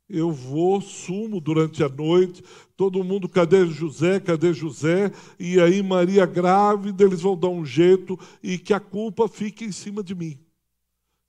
eu 0.09 0.31
vou, 0.31 0.81
sumo 0.81 1.39
durante 1.39 1.83
a 1.83 1.89
noite, 1.89 2.43
todo 2.75 3.03
mundo, 3.03 3.29
cadê 3.29 3.67
José, 3.67 4.19
cadê 4.19 4.51
José? 4.53 5.11
E 5.39 5.59
aí 5.59 5.83
Maria 5.83 6.25
grávida, 6.25 7.03
eles 7.03 7.21
vão 7.21 7.37
dar 7.37 7.49
um 7.49 7.63
jeito 7.63 8.17
e 8.41 8.57
que 8.57 8.73
a 8.73 8.79
culpa 8.79 9.27
fique 9.27 9.63
em 9.63 9.71
cima 9.71 10.01
de 10.01 10.15
mim. 10.15 10.39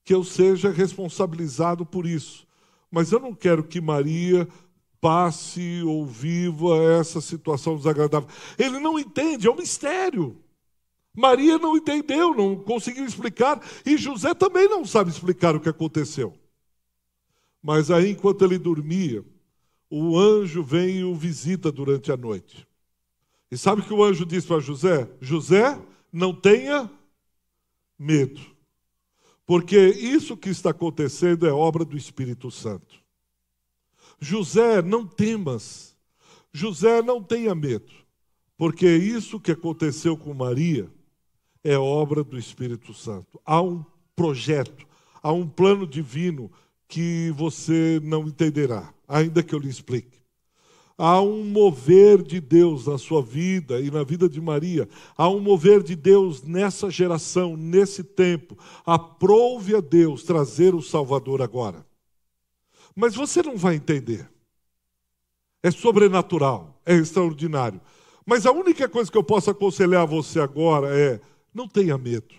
Que 0.03 0.15
eu 0.15 0.25
seja 0.25 0.71
responsabilizado 0.71 1.85
por 1.85 2.07
isso. 2.07 2.47
Mas 2.91 3.13
eu 3.13 3.21
não 3.21 3.35
quero 3.35 3.63
que 3.63 3.81
Maria 3.81 4.49
passe 4.99 5.83
ou 5.83 6.07
viva 6.07 6.77
essa 6.99 7.21
situação 7.21 7.77
desagradável. 7.77 8.29
Ele 8.59 8.81
não 8.81 8.99
entende, 8.99 9.47
é 9.47 9.51
um 9.51 9.57
mistério. 9.57 10.39
Maria 11.15 11.59
não 11.59 11.77
entendeu, 11.77 12.35
não 12.35 12.57
conseguiu 12.57 13.05
explicar, 13.05 13.61
e 13.85 13.97
José 13.97 14.33
também 14.33 14.69
não 14.69 14.85
sabe 14.85 15.11
explicar 15.11 15.57
o 15.57 15.61
que 15.61 15.69
aconteceu. 15.69 16.39
Mas 17.62 17.90
aí, 17.90 18.11
enquanto 18.11 18.45
ele 18.45 18.59
dormia, 18.59 19.25
o 19.90 20.19
anjo 20.19 20.62
vem 20.62 20.99
e 20.99 21.05
o 21.05 21.14
visita 21.14 21.71
durante 21.71 22.11
a 22.12 22.17
noite. 22.17 22.67
E 23.50 23.59
sabe 23.59 23.83
o 23.83 23.85
que 23.85 23.93
o 23.93 24.05
anjo 24.05 24.25
diz 24.25 24.47
para 24.47 24.61
José? 24.61 25.11
José, 25.21 25.81
não 26.12 26.33
tenha 26.33 26.90
medo. 27.99 28.40
Porque 29.45 29.76
isso 29.76 30.37
que 30.37 30.49
está 30.49 30.71
acontecendo 30.71 31.47
é 31.47 31.52
obra 31.52 31.85
do 31.85 31.97
Espírito 31.97 32.50
Santo. 32.50 33.00
José, 34.21 34.81
não 34.81 35.05
temas. 35.05 35.97
José, 36.52 37.02
não 37.02 37.23
tenha 37.23 37.55
medo. 37.55 37.90
Porque 38.57 38.87
isso 38.87 39.40
que 39.40 39.50
aconteceu 39.50 40.17
com 40.17 40.33
Maria 40.33 40.88
é 41.64 41.76
obra 41.76 42.23
do 42.23 42.38
Espírito 42.38 42.95
Santo. 42.95 43.40
Há 43.45 43.61
um 43.61 43.85
projeto, 44.14 44.87
há 45.23 45.33
um 45.33 45.49
plano 45.49 45.87
divino 45.87 46.50
que 46.90 47.32
você 47.37 48.00
não 48.02 48.26
entenderá, 48.26 48.92
ainda 49.06 49.44
que 49.44 49.54
eu 49.54 49.61
lhe 49.61 49.68
explique. 49.68 50.18
Há 50.99 51.23
um 51.23 51.44
mover 51.44 52.20
de 52.20 52.40
Deus 52.40 52.87
na 52.87 52.99
sua 52.99 53.23
vida 53.23 53.80
e 53.80 53.90
na 53.90 54.02
vida 54.04 54.28
de 54.28 54.38
Maria. 54.38 54.87
Há 55.16 55.28
um 55.30 55.40
mover 55.40 55.82
de 55.82 55.97
Deus 55.97 56.42
nessa 56.42 56.90
geração, 56.90 57.56
nesse 57.56 58.04
tempo. 58.04 58.59
Aprove 58.85 59.75
a 59.75 59.80
Deus 59.80 60.25
trazer 60.25 60.75
o 60.75 60.82
Salvador 60.82 61.40
agora. 61.40 61.87
Mas 62.94 63.14
você 63.14 63.40
não 63.40 63.56
vai 63.56 63.76
entender. 63.76 64.28
É 65.62 65.70
sobrenatural, 65.70 66.78
é 66.85 66.97
extraordinário. 66.97 67.80
Mas 68.26 68.44
a 68.44 68.52
única 68.52 68.88
coisa 68.88 69.11
que 69.11 69.16
eu 69.16 69.25
posso 69.25 69.49
aconselhar 69.50 70.02
a 70.02 70.06
você 70.06 70.40
agora 70.40 70.94
é: 70.94 71.18
não 71.54 71.66
tenha 71.66 71.97
medo. 71.97 72.35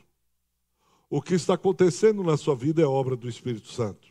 O 1.09 1.21
que 1.21 1.33
está 1.33 1.55
acontecendo 1.55 2.21
na 2.21 2.37
sua 2.37 2.55
vida 2.55 2.81
é 2.81 2.85
obra 2.85 3.15
do 3.15 3.27
Espírito 3.27 3.71
Santo. 3.71 4.10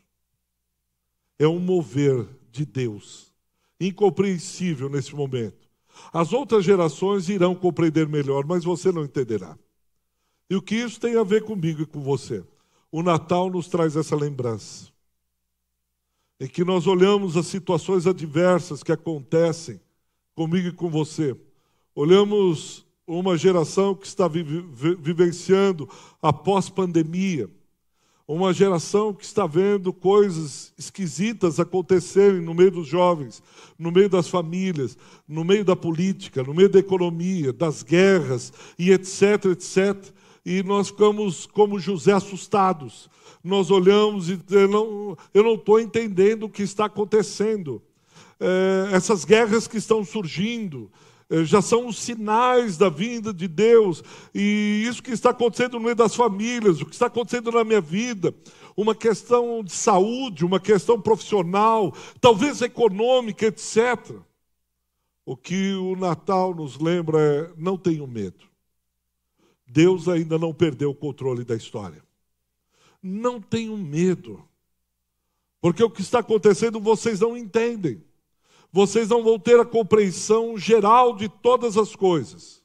É 1.41 1.49
um 1.49 1.59
mover 1.59 2.29
de 2.53 2.67
Deus 2.67 3.33
incompreensível 3.81 4.91
nesse 4.91 5.15
momento. 5.15 5.67
As 6.13 6.35
outras 6.35 6.67
gerações 6.67 7.31
irão 7.31 7.55
compreender 7.55 8.07
melhor, 8.07 8.45
mas 8.45 8.63
você 8.63 8.93
não 8.93 9.05
entenderá. 9.05 9.59
E 10.51 10.55
o 10.55 10.61
que 10.61 10.75
isso 10.75 11.01
tem 11.01 11.17
a 11.17 11.23
ver 11.23 11.43
comigo 11.43 11.81
e 11.81 11.87
com 11.87 12.01
você? 12.03 12.45
O 12.93 13.03
Natal 13.03 13.49
nos 13.49 13.69
traz 13.69 13.97
essa 13.97 14.15
lembrança. 14.15 14.91
Em 16.39 16.47
que 16.47 16.63
nós 16.63 16.87
olhamos 16.87 17.39
as 17.39 17.47
situações 17.47 18.07
adversas 18.07 18.83
que 18.83 18.93
acontecem 18.93 19.81
comigo 20.35 20.69
e 20.69 20.73
com 20.73 20.91
você. 20.91 21.35
Olhamos 21.95 22.85
uma 23.07 23.39
geração 23.39 23.95
que 23.95 24.07
está 24.07 24.29
vivenciando 24.29 25.89
a 26.21 26.35
pós-pandemia 26.35 27.49
uma 28.35 28.53
geração 28.53 29.13
que 29.13 29.25
está 29.25 29.45
vendo 29.45 29.93
coisas 29.93 30.73
esquisitas 30.79 31.59
acontecerem 31.59 32.41
no 32.41 32.55
meio 32.55 32.71
dos 32.71 32.87
jovens, 32.87 33.43
no 33.77 33.91
meio 33.91 34.09
das 34.09 34.29
famílias, 34.29 34.97
no 35.27 35.43
meio 35.43 35.65
da 35.65 35.75
política, 35.75 36.43
no 36.45 36.55
meio 36.55 36.69
da 36.69 36.79
economia, 36.79 37.53
das 37.53 37.83
guerras 37.83 38.53
e 38.79 38.93
etc, 38.93 39.47
etc. 39.47 39.97
E 40.47 40.63
nós 40.63 40.91
ficamos 40.91 41.45
como 41.45 41.81
José 41.81 42.13
assustados. 42.13 43.11
Nós 43.43 43.69
olhamos 43.69 44.31
e 44.31 44.39
eu 45.35 45.43
não 45.43 45.55
estou 45.55 45.81
entendendo 45.81 46.45
o 46.45 46.49
que 46.49 46.63
está 46.63 46.85
acontecendo. 46.85 47.83
É, 48.39 48.91
essas 48.93 49.25
guerras 49.25 49.67
que 49.67 49.77
estão 49.77 50.05
surgindo, 50.05 50.89
já 51.45 51.63
são 51.63 51.87
os 51.87 51.99
sinais 51.99 52.77
da 52.77 52.89
vinda 52.89 53.33
de 53.33 53.47
Deus, 53.47 54.03
e 54.35 54.85
isso 54.87 55.03
que 55.03 55.13
está 55.13 55.31
acontecendo 55.31 55.75
no 55.75 55.81
meio 55.81 55.95
das 55.95 56.15
famílias, 56.15 56.81
o 56.81 56.87
que 56.87 56.93
está 56.93 57.07
acontecendo 57.07 57.53
na 57.53 57.63
minha 57.63 57.81
vida, 57.81 58.35
uma 58.77 58.95
questão 58.95 59.63
de 59.63 59.73
saúde, 59.73 60.45
uma 60.45 60.59
questão 60.59 61.01
profissional, 61.01 61.95
talvez 62.21 62.61
econômica, 62.63 63.47
etc. 63.47 64.17
O 65.25 65.37
que 65.37 65.75
o 65.75 65.95
Natal 65.95 66.53
nos 66.53 66.79
lembra 66.79 67.21
é: 67.21 67.53
não 67.57 67.79
tenham 67.79 68.07
medo. 68.07 68.49
Deus 69.65 70.09
ainda 70.09 70.37
não 70.37 70.53
perdeu 70.53 70.91
o 70.91 70.95
controle 70.95 71.45
da 71.45 71.55
história. 71.55 72.03
Não 73.01 73.41
tenham 73.41 73.77
medo, 73.77 74.45
porque 75.61 75.83
o 75.83 75.89
que 75.89 76.03
está 76.03 76.19
acontecendo 76.19 76.81
vocês 76.81 77.21
não 77.21 77.37
entendem 77.37 78.03
vocês 78.73 79.09
não 79.09 79.23
vão 79.23 79.39
ter 79.39 79.59
a 79.59 79.65
compreensão 79.65 80.57
geral 80.57 81.17
de 81.17 81.29
todas 81.29 81.77
as 81.77 81.97
coisas, 81.97 82.63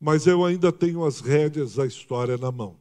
mas 0.00 0.26
eu 0.26 0.44
ainda 0.44 0.72
tenho 0.72 1.04
as 1.04 1.20
rédeas 1.20 1.74
da 1.74 1.86
história 1.86 2.36
na 2.36 2.50
mão. 2.50 2.80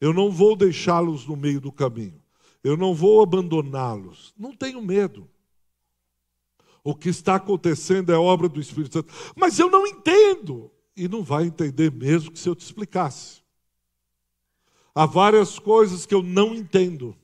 Eu 0.00 0.12
não 0.12 0.30
vou 0.30 0.56
deixá-los 0.56 1.26
no 1.26 1.36
meio 1.36 1.60
do 1.60 1.72
caminho, 1.72 2.22
eu 2.62 2.76
não 2.76 2.94
vou 2.94 3.22
abandoná-los, 3.22 4.34
não 4.38 4.54
tenho 4.54 4.82
medo. 4.82 5.28
O 6.82 6.94
que 6.94 7.10
está 7.10 7.34
acontecendo 7.34 8.10
é 8.10 8.16
obra 8.16 8.48
do 8.48 8.60
Espírito 8.60 8.94
Santo, 8.94 9.12
mas 9.36 9.58
eu 9.58 9.70
não 9.70 9.86
entendo, 9.86 10.70
e 10.96 11.08
não 11.08 11.22
vai 11.22 11.44
entender 11.44 11.90
mesmo 11.90 12.30
que 12.30 12.38
se 12.38 12.48
eu 12.48 12.54
te 12.54 12.64
explicasse. 12.64 13.40
Há 14.94 15.06
várias 15.06 15.58
coisas 15.58 16.04
que 16.04 16.14
eu 16.14 16.22
não 16.22 16.54
entendo. 16.54 17.16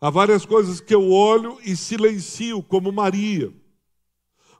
Há 0.00 0.10
várias 0.10 0.46
coisas 0.46 0.80
que 0.80 0.94
eu 0.94 1.10
olho 1.10 1.58
e 1.64 1.74
silencio, 1.74 2.62
como 2.62 2.92
Maria. 2.92 3.52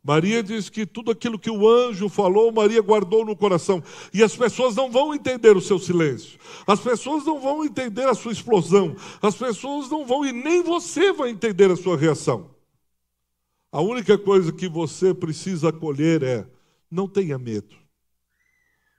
Maria 0.02 0.42
diz 0.42 0.68
que 0.68 0.86
tudo 0.86 1.10
aquilo 1.10 1.38
que 1.38 1.50
o 1.50 1.68
anjo 1.68 2.08
falou, 2.08 2.50
Maria 2.50 2.80
guardou 2.80 3.24
no 3.24 3.36
coração. 3.36 3.82
E 4.12 4.22
as 4.22 4.34
pessoas 4.34 4.74
não 4.74 4.90
vão 4.90 5.14
entender 5.14 5.56
o 5.56 5.60
seu 5.60 5.78
silêncio. 5.78 6.38
As 6.66 6.80
pessoas 6.80 7.24
não 7.24 7.40
vão 7.40 7.64
entender 7.64 8.08
a 8.08 8.14
sua 8.14 8.32
explosão. 8.32 8.96
As 9.20 9.36
pessoas 9.36 9.90
não 9.90 10.06
vão, 10.06 10.24
e 10.24 10.32
nem 10.32 10.62
você 10.62 11.12
vai 11.12 11.30
entender 11.30 11.70
a 11.70 11.76
sua 11.76 11.96
reação. 11.96 12.50
A 13.70 13.80
única 13.80 14.16
coisa 14.16 14.50
que 14.50 14.68
você 14.68 15.12
precisa 15.12 15.68
acolher 15.68 16.22
é: 16.22 16.48
não 16.90 17.06
tenha 17.06 17.38
medo. 17.38 17.76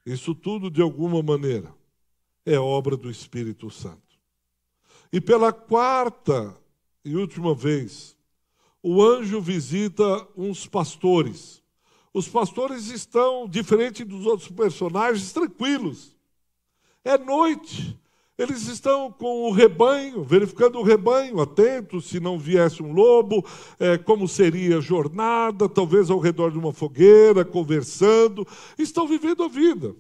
Isso 0.06 0.36
tudo, 0.36 0.69
de 0.69 0.82
alguma 0.82 1.21
maneira, 1.23 1.73
é 2.45 2.58
obra 2.58 2.95
do 2.95 3.10
Espírito 3.10 3.69
Santo. 3.69 4.09
E 5.12 5.19
pela 5.19 5.52
quarta 5.52 6.56
e 7.04 7.15
última 7.15 7.56
vez, 7.56 8.15
o 8.84 9.04
anjo 9.04 9.41
visita 9.41 10.28
uns 10.38 10.67
pastores. 10.67 11.63
Os 12.13 12.28
pastores 12.28 12.88
estão, 12.88 13.48
diferente 13.48 14.04
dos 14.04 14.26
outros 14.26 14.50
personagens, 14.50 15.34
tranquilos. 15.34 16.15
É 17.04 17.17
noite. 17.17 17.98
Eles 18.38 18.67
estão 18.67 19.12
com 19.12 19.50
o 19.50 19.52
rebanho, 19.52 20.24
verificando 20.24 20.80
o 20.80 20.84
rebanho, 20.84 21.41
atentos 21.41 22.06
se 22.06 22.22
não 22.22 22.39
viesse 22.39 22.82
um 22.82 22.93
lobo, 22.93 23.45
é, 23.78 23.98
como 23.98 24.30
seria 24.30 24.78
a 24.78 24.82
jornada, 24.82 25.67
talvez 25.67 26.10
ao 26.10 26.19
redor 26.19 26.52
de 26.52 26.58
uma 26.58 26.72
fogueira, 26.72 27.43
conversando. 27.43 28.48
Estão 28.78 29.06
vivendo 29.08 29.43
a 29.43 29.48
vida 29.50 29.93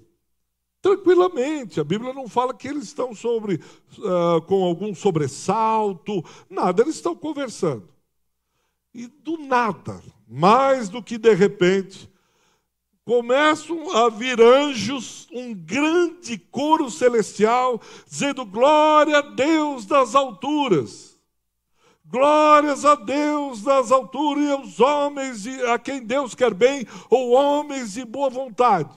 tranquilamente. 0.81 1.79
A 1.79 1.83
Bíblia 1.83 2.13
não 2.13 2.27
fala 2.27 2.53
que 2.53 2.67
eles 2.67 2.85
estão 2.85 3.13
sobre, 3.13 3.61
uh, 3.97 4.41
com 4.43 4.63
algum 4.63 4.93
sobressalto, 4.93 6.23
nada, 6.49 6.81
eles 6.81 6.95
estão 6.95 7.15
conversando. 7.15 7.87
E 8.93 9.07
do 9.07 9.37
nada, 9.37 10.01
mais 10.27 10.89
do 10.89 11.01
que 11.01 11.17
de 11.17 11.33
repente, 11.33 12.09
começam 13.05 13.95
a 13.95 14.09
vir 14.09 14.41
anjos, 14.41 15.27
um 15.31 15.53
grande 15.53 16.37
coro 16.37 16.89
celestial, 16.89 17.81
dizendo: 18.07 18.45
Glória 18.45 19.17
a 19.17 19.21
Deus 19.21 19.85
das 19.85 20.15
alturas. 20.15 21.09
Glórias 22.05 22.85
a 22.85 22.95
Deus 22.95 23.61
das 23.61 23.91
alturas 23.91 24.43
e 24.43 24.51
aos 24.51 24.79
homens 24.79 25.45
a 25.71 25.77
quem 25.77 26.03
Deus 26.03 26.33
quer 26.33 26.55
bem, 26.55 26.87
ou 27.07 27.31
homens 27.31 27.93
de 27.93 28.03
boa 28.03 28.31
vontade. 28.31 28.89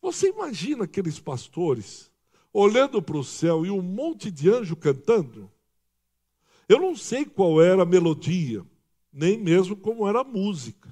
Você 0.00 0.28
imagina 0.28 0.84
aqueles 0.84 1.20
pastores 1.20 2.10
olhando 2.52 3.00
para 3.02 3.16
o 3.16 3.24
céu 3.24 3.64
e 3.64 3.70
um 3.70 3.82
monte 3.82 4.30
de 4.30 4.50
anjo 4.50 4.74
cantando? 4.74 5.50
Eu 6.68 6.80
não 6.80 6.96
sei 6.96 7.24
qual 7.24 7.60
era 7.60 7.82
a 7.82 7.86
melodia, 7.86 8.64
nem 9.12 9.38
mesmo 9.38 9.76
como 9.76 10.08
era 10.08 10.20
a 10.20 10.24
música. 10.24 10.88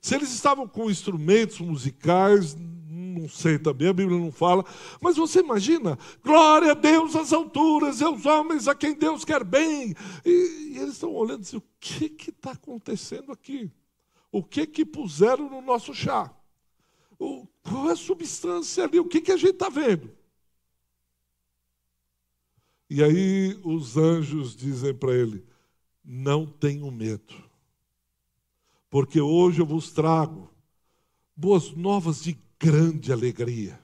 Se 0.00 0.14
eles 0.14 0.32
estavam 0.32 0.68
com 0.68 0.90
instrumentos 0.90 1.58
musicais, 1.58 2.56
não 2.56 3.28
sei 3.28 3.58
também, 3.58 3.88
a 3.88 3.92
Bíblia 3.92 4.18
não 4.18 4.30
fala, 4.30 4.64
mas 5.00 5.16
você 5.16 5.40
imagina, 5.40 5.98
glória 6.22 6.70
a 6.70 6.74
Deus 6.74 7.16
às 7.16 7.32
alturas, 7.32 8.00
e 8.00 8.04
aos 8.04 8.24
homens 8.24 8.68
a 8.68 8.74
quem 8.74 8.94
Deus 8.94 9.24
quer 9.24 9.42
bem. 9.42 9.94
E, 10.24 10.74
e 10.74 10.78
eles 10.78 10.94
estão 10.94 11.12
olhando 11.12 11.40
e 11.40 11.42
dizem, 11.42 11.58
o 11.58 11.64
que 11.80 12.14
está 12.28 12.52
acontecendo 12.52 13.32
aqui? 13.32 13.70
O 14.30 14.42
que 14.42 14.66
que 14.66 14.84
puseram 14.84 15.50
no 15.50 15.60
nosso 15.60 15.92
chá? 15.92 16.32
Qual 17.18 17.88
é 17.88 17.92
a 17.92 17.96
substância 17.96 18.84
ali? 18.84 18.98
O 18.98 19.04
que, 19.04 19.20
que 19.20 19.32
a 19.32 19.36
gente 19.36 19.52
está 19.52 19.68
vendo? 19.68 20.10
E 22.88 23.02
aí 23.02 23.58
os 23.64 23.96
anjos 23.96 24.54
dizem 24.54 24.94
para 24.94 25.12
ele: 25.14 25.44
Não 26.04 26.46
tenham 26.46 26.90
medo, 26.90 27.34
porque 28.88 29.20
hoje 29.20 29.60
eu 29.60 29.66
vos 29.66 29.90
trago 29.90 30.48
boas 31.34 31.72
novas 31.72 32.22
de 32.22 32.38
grande 32.58 33.12
alegria. 33.12 33.78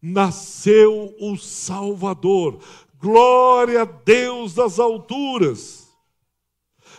Nasceu 0.00 1.16
o 1.18 1.36
Salvador, 1.38 2.62
glória 3.00 3.82
a 3.82 3.84
Deus 3.86 4.54
das 4.54 4.78
alturas 4.78 5.83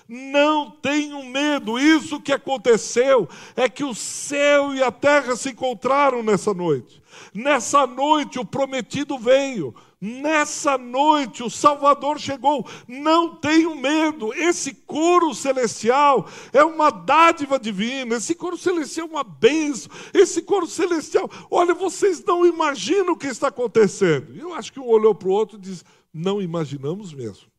não 0.08 0.70
tenham 0.70 1.24
medo. 1.24 1.80
Isso 1.80 2.22
que 2.22 2.32
aconteceu 2.32 3.28
é 3.56 3.68
que 3.68 3.84
o 3.84 3.96
céu 3.96 4.74
e 4.74 4.84
a 4.84 4.92
terra 4.92 5.36
se 5.36 5.50
encontraram 5.50 6.22
nessa 6.22 6.54
noite. 6.54 7.02
Nessa 7.34 7.88
noite 7.88 8.40
o 8.40 8.46
prometido 8.46 9.18
veio. 9.18 9.74
Nessa 10.00 10.78
noite 10.78 11.42
o 11.42 11.50
Salvador 11.50 12.20
chegou. 12.20 12.68
Não 12.88 13.36
tenham 13.36 13.76
medo. 13.76 14.34
Esse 14.34 14.74
coro 14.74 15.34
celestial 15.34 16.28
é 16.54 16.64
uma 16.64 16.92
dádiva 16.92 17.58
divina. 17.58 18.16
Esse 18.16 18.36
coro 18.36 18.58
celestial 18.58 19.08
é 19.08 19.10
uma 19.10 19.24
bênção. 19.24 19.92
Esse 20.14 20.42
coro 20.42 20.68
celestial, 20.68 21.30
olha, 21.50 21.74
vocês 21.74 22.24
não 22.24 22.46
imaginam 22.46 23.14
o 23.14 23.18
que 23.18 23.28
está 23.28 23.48
acontecendo. 23.48 24.36
Eu 24.36 24.54
acho 24.54 24.72
que 24.72 24.80
um 24.80 24.88
olhou 24.88 25.16
para 25.16 25.30
o 25.30 25.32
outro 25.32 25.58
e 25.58 25.62
disse: 25.62 25.84
Não 26.14 26.42
imaginamos 26.42 27.14
mesmo 27.14 27.56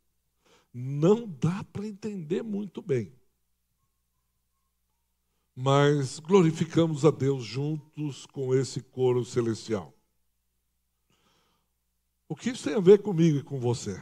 não 0.79 1.27
dá 1.41 1.65
para 1.73 1.87
entender 1.87 2.16
muito 2.43 2.83
bem. 2.83 3.13
mas 5.57 6.19
glorificamos 6.19 7.07
a 7.07 7.11
Deus 7.11 7.43
juntos 7.43 8.27
com 8.27 8.55
esse 8.55 8.83
coro 8.83 9.25
celestial. 9.25 9.95
O 12.29 12.37
que 12.37 12.51
isso 12.51 12.65
tem 12.65 12.75
a 12.75 12.81
ver 12.81 13.01
comigo 13.01 13.39
e 13.39 13.43
com 13.43 13.59
você? 13.59 13.99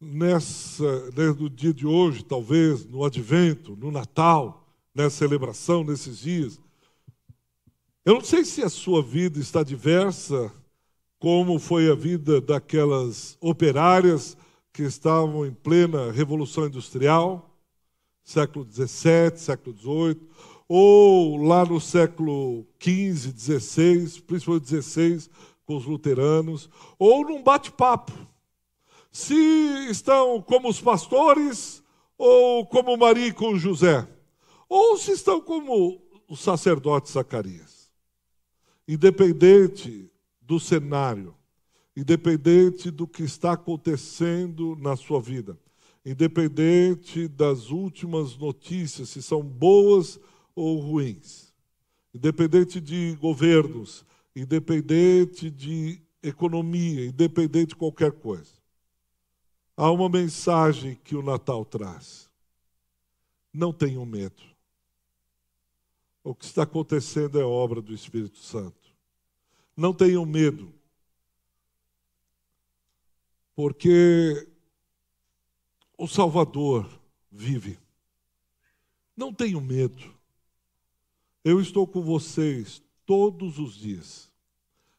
Nessa, 0.00 1.10
no 1.38 1.50
dia 1.50 1.74
de 1.74 1.86
hoje, 1.86 2.24
talvez, 2.24 2.86
no 2.86 3.04
advento, 3.04 3.76
no 3.76 3.90
Natal, 3.90 4.66
nessa 4.94 5.18
celebração, 5.18 5.84
nesses 5.84 6.20
dias, 6.20 6.58
eu 8.02 8.14
não 8.14 8.22
sei 8.22 8.42
se 8.42 8.62
a 8.62 8.70
sua 8.70 9.02
vida 9.02 9.38
está 9.38 9.62
diversa, 9.62 10.50
como 11.18 11.58
foi 11.58 11.90
a 11.90 11.94
vida 11.94 12.40
daquelas 12.40 13.36
operárias 13.42 14.38
que 14.72 14.82
estavam 14.82 15.44
em 15.44 15.52
plena 15.52 16.12
Revolução 16.12 16.66
Industrial, 16.66 17.50
século 18.22 18.66
XVII, 18.70 19.36
século 19.36 19.76
XVIII, 19.76 20.28
ou 20.68 21.36
lá 21.36 21.64
no 21.64 21.80
século 21.80 22.64
XV, 22.80 23.34
XVI, 23.36 24.22
principalmente 24.22 24.80
XVI, 24.80 25.28
com 25.64 25.76
os 25.76 25.84
luteranos, 25.84 26.70
ou 26.98 27.26
num 27.26 27.42
bate-papo. 27.42 28.12
Se 29.10 29.34
estão 29.90 30.40
como 30.40 30.68
os 30.68 30.80
pastores, 30.80 31.82
ou 32.16 32.64
como 32.66 32.96
Maria 32.96 33.32
com 33.34 33.56
José, 33.56 34.06
ou 34.68 34.96
se 34.96 35.10
estão 35.12 35.40
como 35.40 36.00
o 36.28 36.36
sacerdote 36.36 37.10
Zacarias. 37.10 37.90
Independente 38.86 40.08
do 40.40 40.60
cenário, 40.60 41.34
independente 41.96 42.90
do 42.90 43.06
que 43.06 43.22
está 43.22 43.52
acontecendo 43.52 44.76
na 44.76 44.96
sua 44.96 45.20
vida, 45.20 45.58
independente 46.04 47.28
das 47.28 47.70
últimas 47.70 48.36
notícias, 48.36 49.10
se 49.10 49.22
são 49.22 49.42
boas 49.42 50.18
ou 50.54 50.80
ruins, 50.80 51.52
independente 52.14 52.80
de 52.80 53.16
governos, 53.20 54.04
independente 54.34 55.50
de 55.50 56.00
economia, 56.22 57.06
independente 57.06 57.70
de 57.70 57.76
qualquer 57.76 58.12
coisa. 58.12 58.60
Há 59.76 59.90
uma 59.90 60.08
mensagem 60.08 60.98
que 61.02 61.16
o 61.16 61.22
Natal 61.22 61.64
traz. 61.64 62.28
Não 63.52 63.72
tenham 63.72 64.04
medo. 64.04 64.42
O 66.22 66.34
que 66.34 66.44
está 66.44 66.64
acontecendo 66.64 67.40
é 67.40 67.44
obra 67.44 67.80
do 67.80 67.94
Espírito 67.94 68.38
Santo. 68.38 68.94
Não 69.76 69.94
tenham 69.94 70.24
medo. 70.26 70.72
Porque 73.60 74.48
o 75.98 76.08
Salvador 76.08 76.88
vive. 77.30 77.78
Não 79.14 79.34
tenham 79.34 79.60
medo. 79.60 80.02
Eu 81.44 81.60
estou 81.60 81.86
com 81.86 82.00
vocês 82.00 82.82
todos 83.04 83.58
os 83.58 83.74
dias, 83.74 84.32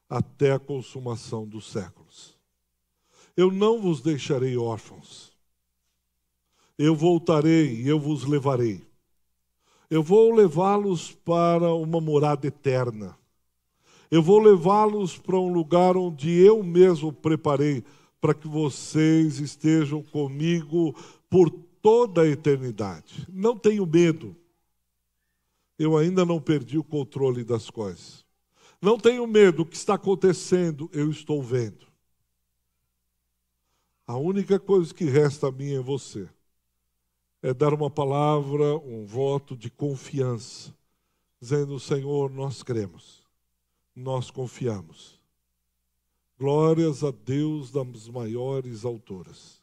até 0.08 0.52
a 0.52 0.60
consumação 0.60 1.47
dos 1.47 1.71
séculos. 1.71 2.38
Eu 3.36 3.50
não 3.50 3.82
vos 3.82 4.00
deixarei 4.00 4.56
órfãos. 4.56 5.32
Eu 6.78 6.95
voltarei 6.95 7.82
e 7.82 7.88
eu 7.88 8.00
vos 8.00 8.26
levarei. 8.26 8.86
Eu 9.89 10.04
vou 10.04 10.36
levá-los 10.36 11.12
para 11.12 11.74
uma 11.74 12.00
morada 12.00 12.45
eterna. 12.45 13.17
Eu 14.12 14.21
vou 14.21 14.39
levá-los 14.39 15.17
para 15.17 15.39
um 15.39 15.52
lugar 15.52 15.97
onde 15.97 16.30
eu 16.30 16.62
mesmo 16.62 17.12
preparei 17.12 17.84
para 18.21 18.36
que 18.36 18.47
vocês 18.47 19.39
estejam 19.39 20.03
comigo 20.03 20.95
por 21.27 21.49
toda 21.81 22.21
a 22.21 22.27
eternidade. 22.27 23.27
Não 23.27 23.57
tenho 23.57 23.86
medo. 23.86 24.36
Eu 25.77 25.97
ainda 25.97 26.23
não 26.23 26.39
perdi 26.39 26.77
o 26.77 26.84
controle 26.84 27.43
das 27.43 27.71
coisas. 27.71 28.23
Não 28.79 28.99
tenho 28.99 29.25
medo, 29.25 29.63
o 29.63 29.65
que 29.65 29.75
está 29.75 29.95
acontecendo, 29.95 30.89
eu 30.93 31.10
estou 31.10 31.41
vendo. 31.41 31.88
A 34.05 34.17
única 34.17 34.60
coisa 34.60 34.93
que 34.93 35.05
resta 35.05 35.47
a 35.47 35.51
mim 35.51 35.75
a 35.75 35.81
você 35.81 36.29
é 37.41 37.53
dar 37.53 37.73
uma 37.73 37.89
palavra, 37.89 38.75
um 38.77 39.05
voto 39.05 39.55
de 39.55 39.69
confiança, 39.69 40.75
dizendo: 41.39 41.79
Senhor, 41.79 42.29
nós 42.31 42.62
cremos, 42.62 43.23
nós 43.95 44.29
confiamos. 44.29 45.20
Glórias 46.41 47.04
a 47.04 47.12
Deus 47.12 47.69
das 47.69 48.08
maiores 48.08 48.84
alturas. 48.84 49.62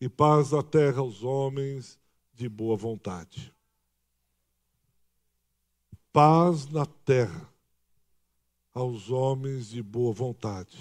E 0.00 0.08
paz 0.08 0.52
na 0.52 0.62
terra 0.62 1.00
aos 1.00 1.24
homens 1.24 1.98
de 2.32 2.48
boa 2.48 2.76
vontade. 2.76 3.52
Paz 6.12 6.68
na 6.68 6.86
terra 6.86 7.52
aos 8.72 9.10
homens 9.10 9.70
de 9.70 9.82
boa 9.82 10.12
vontade. 10.12 10.78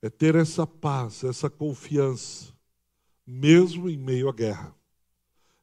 É 0.00 0.08
ter 0.08 0.34
essa 0.34 0.66
paz, 0.66 1.22
essa 1.22 1.50
confiança, 1.50 2.50
mesmo 3.26 3.90
em 3.90 3.96
meio 3.98 4.30
à 4.30 4.32
guerra. 4.32 4.74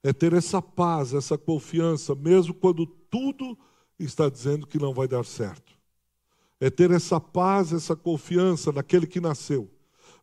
É 0.04 0.14
ter 0.14 0.34
essa 0.34 0.62
paz, 0.62 1.16
essa 1.16 1.36
confiança, 1.36 2.14
mesmo 2.14 2.54
quando 2.54 2.86
tudo 2.86 3.58
está 3.98 4.30
dizendo 4.30 4.68
que 4.68 4.78
não 4.78 4.94
vai 4.94 5.08
dar 5.08 5.26
certo 5.26 5.79
é 6.60 6.70
ter 6.70 6.92
essa 6.92 7.20
paz, 7.20 7.72
essa 7.72 7.96
confiança 7.96 8.72
naquele 8.72 9.08
que 9.08 9.22
nasceu, 9.22 9.72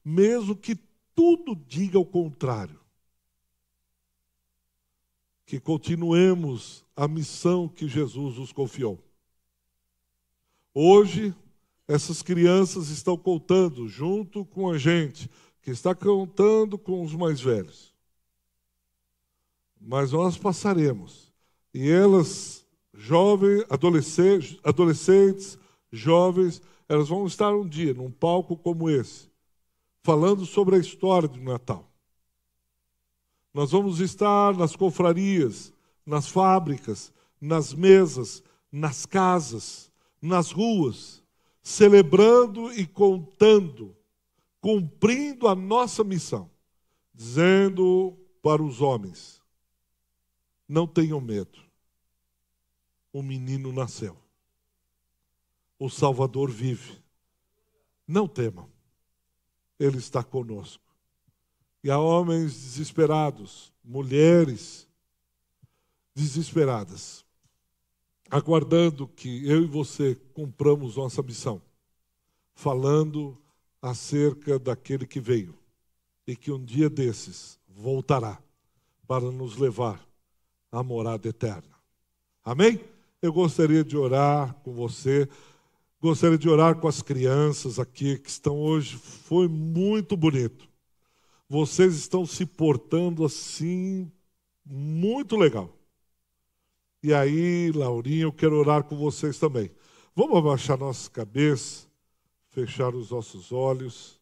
mesmo 0.04 0.54
que 0.54 0.78
tudo 1.14 1.54
diga 1.54 1.98
o 1.98 2.04
contrário. 2.04 2.78
Que 5.46 5.58
continuemos 5.58 6.84
a 6.94 7.08
missão 7.08 7.68
que 7.68 7.88
Jesus 7.88 8.36
nos 8.36 8.52
confiou. 8.52 9.02
Hoje, 10.74 11.34
essas 11.88 12.20
crianças 12.20 12.88
estão 12.88 13.16
contando 13.16 13.88
junto 13.88 14.44
com 14.44 14.70
a 14.70 14.76
gente, 14.76 15.30
que 15.62 15.70
está 15.70 15.94
contando 15.94 16.76
com 16.76 17.02
os 17.02 17.14
mais 17.14 17.40
velhos. 17.40 17.94
Mas 19.80 20.12
nós 20.12 20.36
passaremos, 20.36 21.32
e 21.72 21.88
elas, 21.88 22.66
jovens, 22.92 23.64
adolescentes, 23.70 25.58
jovens, 25.90 26.60
elas 26.88 27.08
vão 27.08 27.26
estar 27.26 27.54
um 27.54 27.66
dia 27.66 27.94
num 27.94 28.10
palco 28.10 28.56
como 28.56 28.88
esse, 28.88 29.30
falando 30.02 30.44
sobre 30.44 30.76
a 30.76 30.78
história 30.78 31.28
do 31.28 31.40
Natal. 31.40 31.90
Nós 33.52 33.72
vamos 33.72 34.00
estar 34.00 34.54
nas 34.54 34.76
confrarias, 34.76 35.72
nas 36.04 36.28
fábricas, 36.28 37.12
nas 37.40 37.72
mesas, 37.72 38.42
nas 38.70 39.06
casas, 39.06 39.90
nas 40.20 40.50
ruas, 40.50 41.22
celebrando 41.62 42.72
e 42.72 42.86
contando, 42.86 43.96
cumprindo 44.60 45.48
a 45.48 45.54
nossa 45.54 46.04
missão, 46.04 46.50
dizendo 47.14 48.16
para 48.42 48.62
os 48.62 48.80
homens: 48.80 49.42
não 50.68 50.86
tenham 50.86 51.20
medo, 51.20 51.58
o 53.12 53.22
menino 53.22 53.72
nasceu 53.72 54.25
o 55.78 55.88
Salvador 55.88 56.50
vive. 56.50 57.02
Não 58.06 58.26
temam, 58.26 58.70
Ele 59.78 59.98
está 59.98 60.22
conosco. 60.22 60.84
E 61.82 61.90
há 61.90 61.98
homens 61.98 62.52
desesperados, 62.52 63.72
mulheres 63.84 64.88
desesperadas, 66.14 67.24
aguardando 68.30 69.06
que 69.06 69.46
eu 69.48 69.62
e 69.62 69.66
você 69.66 70.14
cumpramos 70.34 70.96
nossa 70.96 71.22
missão, 71.22 71.60
falando 72.54 73.38
acerca 73.80 74.58
daquele 74.58 75.06
que 75.06 75.20
veio 75.20 75.56
e 76.26 76.34
que 76.34 76.50
um 76.50 76.64
dia 76.64 76.90
desses 76.90 77.58
voltará 77.68 78.42
para 79.06 79.30
nos 79.30 79.56
levar 79.56 80.04
à 80.72 80.82
morada 80.82 81.28
eterna. 81.28 81.76
Amém? 82.42 82.80
Eu 83.22 83.32
gostaria 83.32 83.84
de 83.84 83.96
orar 83.96 84.54
com 84.64 84.72
você. 84.72 85.28
Gostaria 86.00 86.36
de 86.36 86.48
orar 86.48 86.76
com 86.78 86.86
as 86.86 87.00
crianças 87.00 87.78
aqui 87.78 88.18
que 88.18 88.28
estão 88.28 88.58
hoje. 88.58 88.96
Foi 88.96 89.48
muito 89.48 90.16
bonito. 90.16 90.68
Vocês 91.48 91.94
estão 91.94 92.26
se 92.26 92.44
portando 92.44 93.24
assim, 93.24 94.10
muito 94.64 95.36
legal. 95.36 95.74
E 97.02 97.14
aí, 97.14 97.72
Laurinha, 97.72 98.24
eu 98.24 98.32
quero 98.32 98.56
orar 98.56 98.84
com 98.84 98.96
vocês 98.96 99.38
também. 99.38 99.70
Vamos 100.14 100.36
abaixar 100.36 100.78
nossa 100.78 101.10
cabeça, 101.10 101.86
fechar 102.50 102.94
os 102.94 103.10
nossos 103.10 103.52
olhos. 103.52 104.20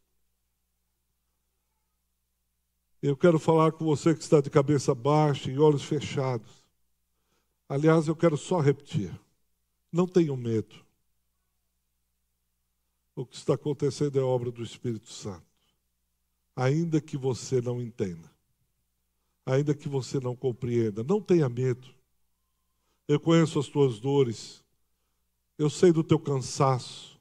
Eu 3.03 3.17
quero 3.17 3.39
falar 3.39 3.73
com 3.73 3.85
você 3.85 4.15
que 4.15 4.23
está 4.23 4.41
de 4.41 4.49
cabeça 4.49 4.95
baixa 4.95 5.51
e 5.51 5.59
olhos 5.59 5.83
fechados. 5.83 6.65
Aliás, 7.69 8.07
eu 8.07 8.15
quero 8.15 8.37
só 8.37 8.61
repetir: 8.61 9.19
não 9.91 10.07
tenham 10.07 10.37
medo. 10.37 10.85
O 13.15 13.25
que 13.25 13.37
está 13.37 13.55
acontecendo 13.55 14.19
é 14.19 14.23
obra 14.23 14.51
do 14.51 14.63
Espírito 14.63 15.09
Santo. 15.09 15.47
Ainda 16.57 17.01
que 17.01 17.17
você 17.17 17.61
não 17.61 17.81
entenda, 17.81 18.31
ainda 19.45 19.75
que 19.75 19.89
você 19.89 20.21
não 20.21 20.35
compreenda. 20.35 21.03
Não 21.03 21.21
tenha 21.21 21.49
medo. 21.49 21.95
Eu 23.07 23.21
conheço 23.21 23.59
as 23.59 23.69
tuas 23.69 24.01
dores. 24.01 24.65
Eu 25.59 25.69
sei 25.69 25.93
do 25.93 26.03
teu 26.03 26.19
cansaço. 26.19 27.21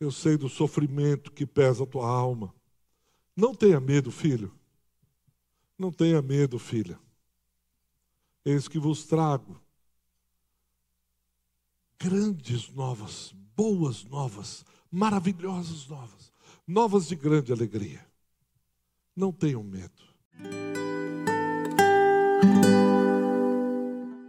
Eu 0.00 0.10
sei 0.10 0.36
do 0.36 0.48
sofrimento 0.48 1.32
que 1.32 1.46
pesa 1.46 1.84
a 1.84 1.86
tua 1.86 2.08
alma. 2.08 2.54
Não 3.36 3.54
tenha 3.54 3.80
medo, 3.80 4.10
filho. 4.10 4.52
Não 5.78 5.92
tenha 5.92 6.20
medo, 6.22 6.58
filha. 6.58 6.98
Eis 8.44 8.68
que 8.68 8.78
vos 8.78 9.04
trago 9.04 9.60
grandes 11.98 12.68
novas, 12.70 13.34
boas 13.56 14.04
novas, 14.04 14.64
maravilhosas 14.90 15.86
novas, 15.88 16.32
novas 16.66 17.08
de 17.08 17.16
grande 17.16 17.52
alegria. 17.52 18.04
Não 19.16 19.32
tenham 19.32 19.62
medo. 19.62 20.02